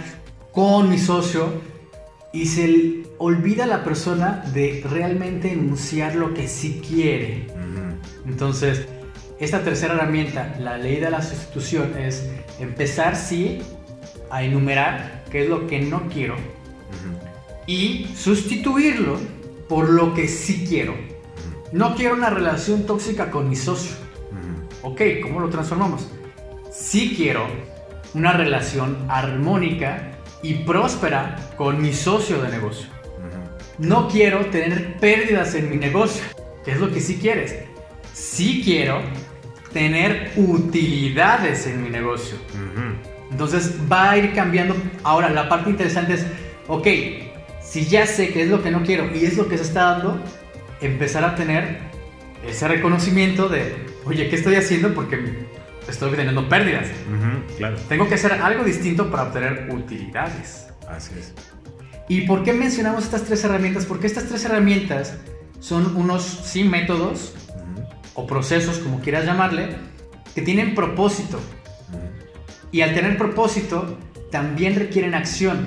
con 0.52 0.88
mi 0.88 0.96
socio. 0.96 1.60
Y 2.32 2.46
se 2.46 3.02
olvida 3.18 3.66
la 3.66 3.84
persona 3.84 4.42
de 4.54 4.82
realmente 4.88 5.52
enunciar 5.52 6.14
lo 6.14 6.32
que 6.32 6.48
sí 6.48 6.80
quiere. 6.88 7.46
Entonces, 8.26 8.86
esta 9.40 9.62
tercera 9.62 9.94
herramienta, 9.94 10.56
la 10.58 10.76
ley 10.76 10.96
de 10.96 11.10
la 11.10 11.22
sustitución, 11.22 11.96
es 11.96 12.28
empezar 12.58 13.16
sí 13.16 13.60
a 14.30 14.42
enumerar 14.42 15.24
qué 15.30 15.44
es 15.44 15.48
lo 15.48 15.66
que 15.66 15.80
no 15.80 16.08
quiero 16.08 16.36
y 17.66 18.06
sustituirlo 18.16 19.18
por 19.68 19.90
lo 19.90 20.14
que 20.14 20.26
sí 20.26 20.64
quiero. 20.66 20.94
No 21.70 21.94
quiero 21.94 22.14
una 22.14 22.30
relación 22.30 22.86
tóxica 22.86 23.30
con 23.30 23.48
mi 23.48 23.56
socio. 23.56 23.94
Ok, 24.82 25.02
¿cómo 25.22 25.40
lo 25.40 25.50
transformamos? 25.50 26.08
Sí 26.72 27.14
quiero 27.14 27.46
una 28.14 28.32
relación 28.32 29.04
armónica 29.08 30.12
y 30.42 30.54
próspera 30.54 31.36
con 31.56 31.82
mi 31.82 31.92
socio 31.92 32.40
de 32.40 32.48
negocio. 32.48 32.88
No 33.76 34.08
quiero 34.08 34.46
tener 34.46 34.96
pérdidas 34.96 35.54
en 35.54 35.70
mi 35.70 35.76
negocio, 35.76 36.24
que 36.64 36.72
es 36.72 36.80
lo 36.80 36.90
que 36.90 37.00
sí 37.00 37.18
quieres. 37.18 37.54
Sí 38.14 38.62
quiero 38.64 39.00
tener 39.72 40.32
utilidades 40.36 41.66
en 41.66 41.82
mi 41.82 41.90
negocio. 41.90 42.36
Entonces 43.30 43.74
va 43.90 44.10
a 44.10 44.18
ir 44.18 44.32
cambiando. 44.34 44.74
Ahora, 45.02 45.28
la 45.30 45.48
parte 45.48 45.70
interesante 45.70 46.14
es, 46.14 46.26
ok, 46.66 46.86
si 47.62 47.84
ya 47.84 48.06
sé 48.06 48.30
qué 48.30 48.42
es 48.42 48.48
lo 48.48 48.62
que 48.62 48.70
no 48.70 48.82
quiero 48.82 49.14
y 49.14 49.24
es 49.24 49.36
lo 49.36 49.48
que 49.48 49.56
se 49.58 49.64
está 49.64 49.92
dando, 49.92 50.22
empezar 50.80 51.24
a 51.24 51.34
tener 51.34 51.78
ese 52.46 52.68
reconocimiento 52.68 53.48
de, 53.48 53.74
oye, 54.04 54.28
¿qué 54.28 54.36
estoy 54.36 54.54
haciendo? 54.54 54.94
Porque 54.94 55.46
estoy 55.88 56.10
teniendo 56.12 56.48
pérdidas. 56.48 56.88
claro. 57.56 57.76
Tengo 57.88 58.08
que 58.08 58.14
hacer 58.14 58.32
algo 58.32 58.64
distinto 58.64 59.10
para 59.10 59.24
obtener 59.24 59.68
utilidades. 59.70 60.68
Así 60.88 61.12
es. 61.18 61.34
¿Y 62.08 62.22
por 62.22 62.42
qué 62.42 62.54
mencionamos 62.54 63.04
estas 63.04 63.24
tres 63.24 63.44
herramientas? 63.44 63.84
Porque 63.84 64.06
estas 64.06 64.24
tres 64.24 64.44
herramientas 64.46 65.18
son 65.60 65.94
unos, 65.96 66.22
sí, 66.22 66.64
métodos 66.64 67.34
o 68.18 68.26
procesos, 68.26 68.78
como 68.78 69.00
quieras 69.00 69.24
llamarle, 69.24 69.68
que 70.34 70.42
tienen 70.42 70.74
propósito. 70.74 71.38
Y 72.72 72.80
al 72.80 72.92
tener 72.92 73.16
propósito, 73.16 73.96
también 74.32 74.74
requieren 74.74 75.14
acción. 75.14 75.66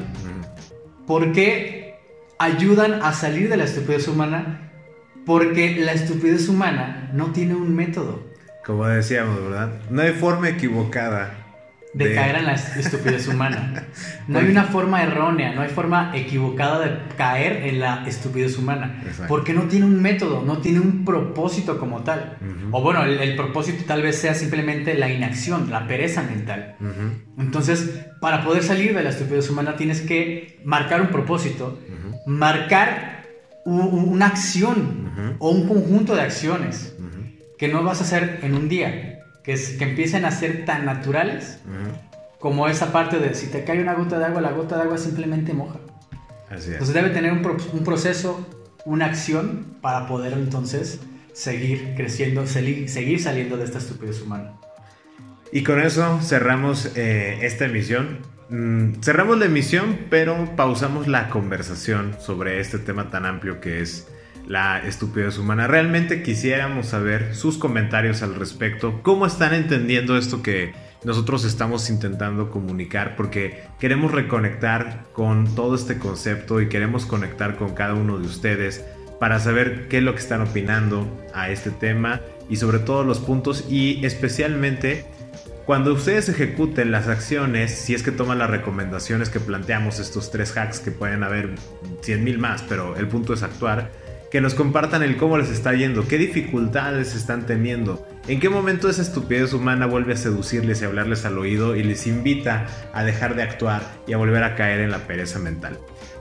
Porque 1.07 1.95
ayudan 2.39 3.01
a 3.03 3.13
salir 3.13 3.47
de 3.47 3.55
la 3.55 3.63
estupidez 3.63 4.09
humana. 4.09 4.69
Porque 5.25 5.77
la 5.77 5.93
estupidez 5.93 6.49
humana 6.49 7.09
no 7.13 7.31
tiene 7.31 7.55
un 7.55 7.73
método. 7.73 8.21
Como 8.65 8.85
decíamos, 8.85 9.41
¿verdad? 9.41 9.79
No 9.89 10.01
hay 10.01 10.11
forma 10.11 10.49
equivocada 10.49 11.40
de, 11.93 12.15
caer 12.15 12.37
en 12.37 12.45
la 12.45 12.53
estupidez 12.53 13.27
humana. 13.27 13.87
No 14.27 14.39
hay 14.39 14.49
una 14.49 14.63
forma 14.63 15.03
errónea, 15.03 15.53
no 15.53 15.61
hay 15.61 15.69
forma 15.69 16.11
equivocada 16.15 16.79
de 16.79 17.15
caer 17.17 17.67
en 17.67 17.79
la 17.79 18.07
estupidez 18.07 18.57
humana. 18.57 19.03
Porque 19.27 19.53
no 19.53 19.63
tiene 19.63 19.85
un 19.85 20.01
método, 20.01 20.43
no 20.43 20.59
tiene 20.59 20.79
un 20.79 21.03
propósito 21.03 21.79
como 21.79 22.03
tal. 22.03 22.37
O 22.71 22.81
bueno, 22.81 23.03
el, 23.03 23.35
propósito 23.35 23.83
tal 23.85 24.01
vez 24.01 24.17
sea 24.17 24.33
simplemente 24.33 24.93
la 24.93 25.09
inacción, 25.09 25.69
la 25.69 25.87
pereza 25.87 26.23
mental. 26.23 26.75
Entonces, 27.37 28.05
para 28.21 28.43
poder 28.43 28.63
salir 28.63 28.95
de 28.95 29.03
la 29.03 29.09
estupidez 29.09 29.49
humana 29.49 29.75
tienes 29.75 30.01
que 30.01 30.59
marcar 30.63 31.01
un 31.01 31.07
propósito, 31.07 31.79
marcar 32.25 33.25
una 33.65 34.27
acción 34.27 35.35
o 35.39 35.51
un 35.51 35.67
conjunto 35.67 36.15
de 36.15 36.21
acciones 36.21 36.95
que 37.57 37.67
no 37.67 37.83
vas 37.83 38.01
a 38.01 38.03
hacer 38.03 38.39
en 38.41 38.55
un 38.55 38.69
día 38.69 39.10
que, 39.43 39.55
que 39.55 39.83
empiecen 39.83 40.25
a 40.25 40.31
ser 40.31 40.65
tan 40.65 40.85
naturales 40.85 41.59
como 42.39 42.67
esa 42.67 42.91
parte 42.91 43.19
de 43.19 43.33
si 43.35 43.47
te 43.47 43.63
cae 43.63 43.81
una 43.81 43.93
gota 43.93 44.17
de 44.17 44.25
agua, 44.25 44.41
la 44.41 44.51
gota 44.51 44.75
de 44.75 44.83
agua 44.83 44.97
simplemente 44.97 45.53
moja. 45.53 45.79
Así 46.49 46.67
es. 46.67 46.73
Entonces 46.73 46.95
debe 46.95 47.09
tener 47.11 47.31
un, 47.31 47.45
un 47.45 47.83
proceso, 47.83 48.47
una 48.85 49.05
acción 49.05 49.77
para 49.81 50.07
poder 50.07 50.33
entonces 50.33 50.99
seguir 51.33 51.93
creciendo, 51.95 52.45
seguir, 52.47 52.89
seguir 52.89 53.21
saliendo 53.21 53.57
de 53.57 53.65
esta 53.65 53.77
estupidez 53.77 54.21
humana. 54.21 54.53
Y 55.51 55.63
con 55.63 55.81
eso 55.81 56.19
cerramos 56.21 56.91
eh, 56.95 57.39
esta 57.41 57.65
emisión. 57.65 58.19
Mm, 58.49 59.01
cerramos 59.01 59.37
la 59.37 59.45
emisión, 59.45 59.99
pero 60.09 60.55
pausamos 60.55 61.07
la 61.07 61.29
conversación 61.29 62.15
sobre 62.19 62.59
este 62.59 62.79
tema 62.79 63.09
tan 63.09 63.25
amplio 63.25 63.61
que 63.61 63.81
es 63.81 64.07
la 64.47 64.79
estupidez 64.79 65.37
humana. 65.37 65.67
Realmente 65.67 66.23
quisiéramos 66.23 66.87
saber 66.87 67.35
sus 67.35 67.57
comentarios 67.57 68.21
al 68.21 68.35
respecto, 68.35 69.01
cómo 69.03 69.25
están 69.25 69.53
entendiendo 69.53 70.17
esto 70.17 70.41
que 70.41 70.73
nosotros 71.03 71.45
estamos 71.45 71.89
intentando 71.89 72.51
comunicar, 72.51 73.15
porque 73.15 73.63
queremos 73.79 74.11
reconectar 74.11 75.05
con 75.13 75.55
todo 75.55 75.75
este 75.75 75.97
concepto 75.97 76.61
y 76.61 76.69
queremos 76.69 77.05
conectar 77.05 77.55
con 77.57 77.73
cada 77.73 77.95
uno 77.95 78.19
de 78.19 78.27
ustedes 78.27 78.85
para 79.19 79.39
saber 79.39 79.87
qué 79.87 79.97
es 79.97 80.03
lo 80.03 80.13
que 80.13 80.19
están 80.19 80.41
opinando 80.41 81.07
a 81.33 81.49
este 81.49 81.69
tema 81.71 82.21
y 82.49 82.57
sobre 82.57 82.79
todo 82.79 83.03
los 83.03 83.19
puntos 83.19 83.65
y 83.69 84.03
especialmente 84.05 85.05
cuando 85.65 85.93
ustedes 85.93 86.27
ejecuten 86.27 86.91
las 86.91 87.07
acciones, 87.07 87.71
si 87.71 87.93
es 87.93 88.03
que 88.03 88.11
toman 88.11 88.39
las 88.39 88.49
recomendaciones 88.49 89.29
que 89.29 89.39
planteamos, 89.39 89.99
estos 89.99 90.31
tres 90.31 90.57
hacks 90.57 90.79
que 90.79 90.91
pueden 90.91 91.23
haber 91.23 91.51
100 92.01 92.23
mil 92.23 92.39
más, 92.39 92.63
pero 92.67 92.97
el 92.97 93.07
punto 93.07 93.33
es 93.33 93.43
actuar, 93.43 93.91
que 94.31 94.41
nos 94.41 94.55
compartan 94.55 95.03
el 95.03 95.17
cómo 95.17 95.37
les 95.37 95.49
está 95.49 95.73
yendo, 95.73 96.07
qué 96.07 96.17
dificultades 96.17 97.15
están 97.15 97.45
teniendo, 97.45 98.07
en 98.29 98.39
qué 98.39 98.49
momento 98.49 98.89
esa 98.89 99.01
estupidez 99.01 99.51
humana 99.51 99.85
vuelve 99.85 100.13
a 100.13 100.17
seducirles 100.17 100.81
y 100.81 100.85
hablarles 100.85 101.25
al 101.25 101.37
oído 101.37 101.75
y 101.75 101.83
les 101.83 102.07
invita 102.07 102.65
a 102.93 103.03
dejar 103.03 103.35
de 103.35 103.43
actuar 103.43 103.81
y 104.07 104.13
a 104.13 104.17
volver 104.17 104.43
a 104.43 104.55
caer 104.55 104.79
en 104.79 104.91
la 104.91 104.99
pereza 104.99 105.37
mental. 105.37 105.77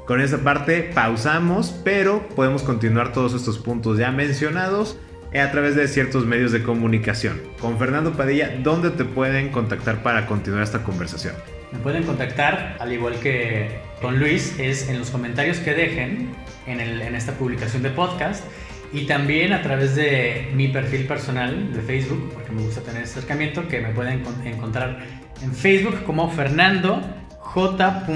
Con 0.06 0.20
esta 0.20 0.38
parte 0.38 0.90
pausamos, 0.92 1.72
pero 1.84 2.28
podemos 2.30 2.64
continuar 2.64 3.12
todos 3.12 3.32
estos 3.32 3.58
puntos 3.58 3.96
ya 3.96 4.10
mencionados 4.10 4.98
a 5.32 5.52
través 5.52 5.76
de 5.76 5.86
ciertos 5.86 6.26
medios 6.26 6.50
de 6.50 6.64
comunicación. 6.64 7.40
Con 7.60 7.78
Fernando 7.78 8.14
Padilla, 8.14 8.58
¿dónde 8.60 8.90
te 8.90 9.04
pueden 9.04 9.50
contactar 9.50 10.02
para 10.02 10.26
continuar 10.26 10.64
esta 10.64 10.82
conversación? 10.82 11.34
Me 11.70 11.78
pueden 11.78 12.02
contactar, 12.02 12.76
al 12.80 12.92
igual 12.92 13.14
que 13.20 13.78
con 14.02 14.18
Luis, 14.18 14.58
es 14.58 14.88
en 14.88 14.98
los 14.98 15.10
comentarios 15.10 15.58
que 15.58 15.74
dejen 15.74 16.30
en, 16.66 16.80
en 16.80 17.14
esta 17.14 17.32
publicación 17.32 17.82
de 17.82 17.90
podcast 17.90 18.44
y 18.92 19.06
también 19.06 19.52
a 19.52 19.62
través 19.62 19.94
de 19.94 20.48
mi 20.54 20.68
perfil 20.68 21.06
personal 21.06 21.72
de 21.72 21.80
Facebook, 21.80 22.30
porque 22.34 22.50
me 22.50 22.62
gusta 22.62 22.80
tener 22.80 23.04
acercamiento, 23.04 23.68
que 23.68 23.80
me 23.80 23.90
pueden 23.90 24.24
encontrar 24.44 24.98
en 25.42 25.54
Facebook 25.54 26.02
como 26.04 26.30
Fernando 26.30 27.00
J. 27.38 28.06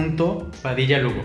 Padilla 0.63 0.99
Lugo. 0.99 1.23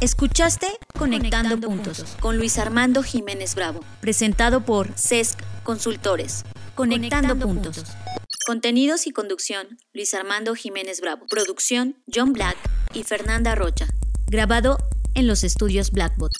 Escuchaste 0.00 0.68
Conectando, 0.96 1.60
puntos, 1.60 2.16
con 2.20 2.38
Luis 2.38 2.58
Armando 2.58 3.02
Jiménez 3.02 3.54
Bravo, 3.54 3.80
presentado 4.00 4.62
por 4.62 4.88
CESC 4.96 5.38
Consultores. 5.64 6.44
Conectando, 6.74 7.36
puntos. 7.36 7.96
Contenidos 8.44 9.06
y 9.06 9.12
conducción, 9.12 9.78
Luis 9.92 10.14
Armando 10.14 10.56
Jiménez 10.56 11.00
Bravo. 11.00 11.26
Producción, 11.30 11.94
John 12.12 12.32
Black 12.32 12.56
y 12.92 13.04
Fernanda 13.04 13.54
Rocha. 13.54 13.86
Grabado 14.26 14.78
en 15.14 15.28
los 15.28 15.44
estudios 15.44 15.92
Blackbot. 15.92 16.32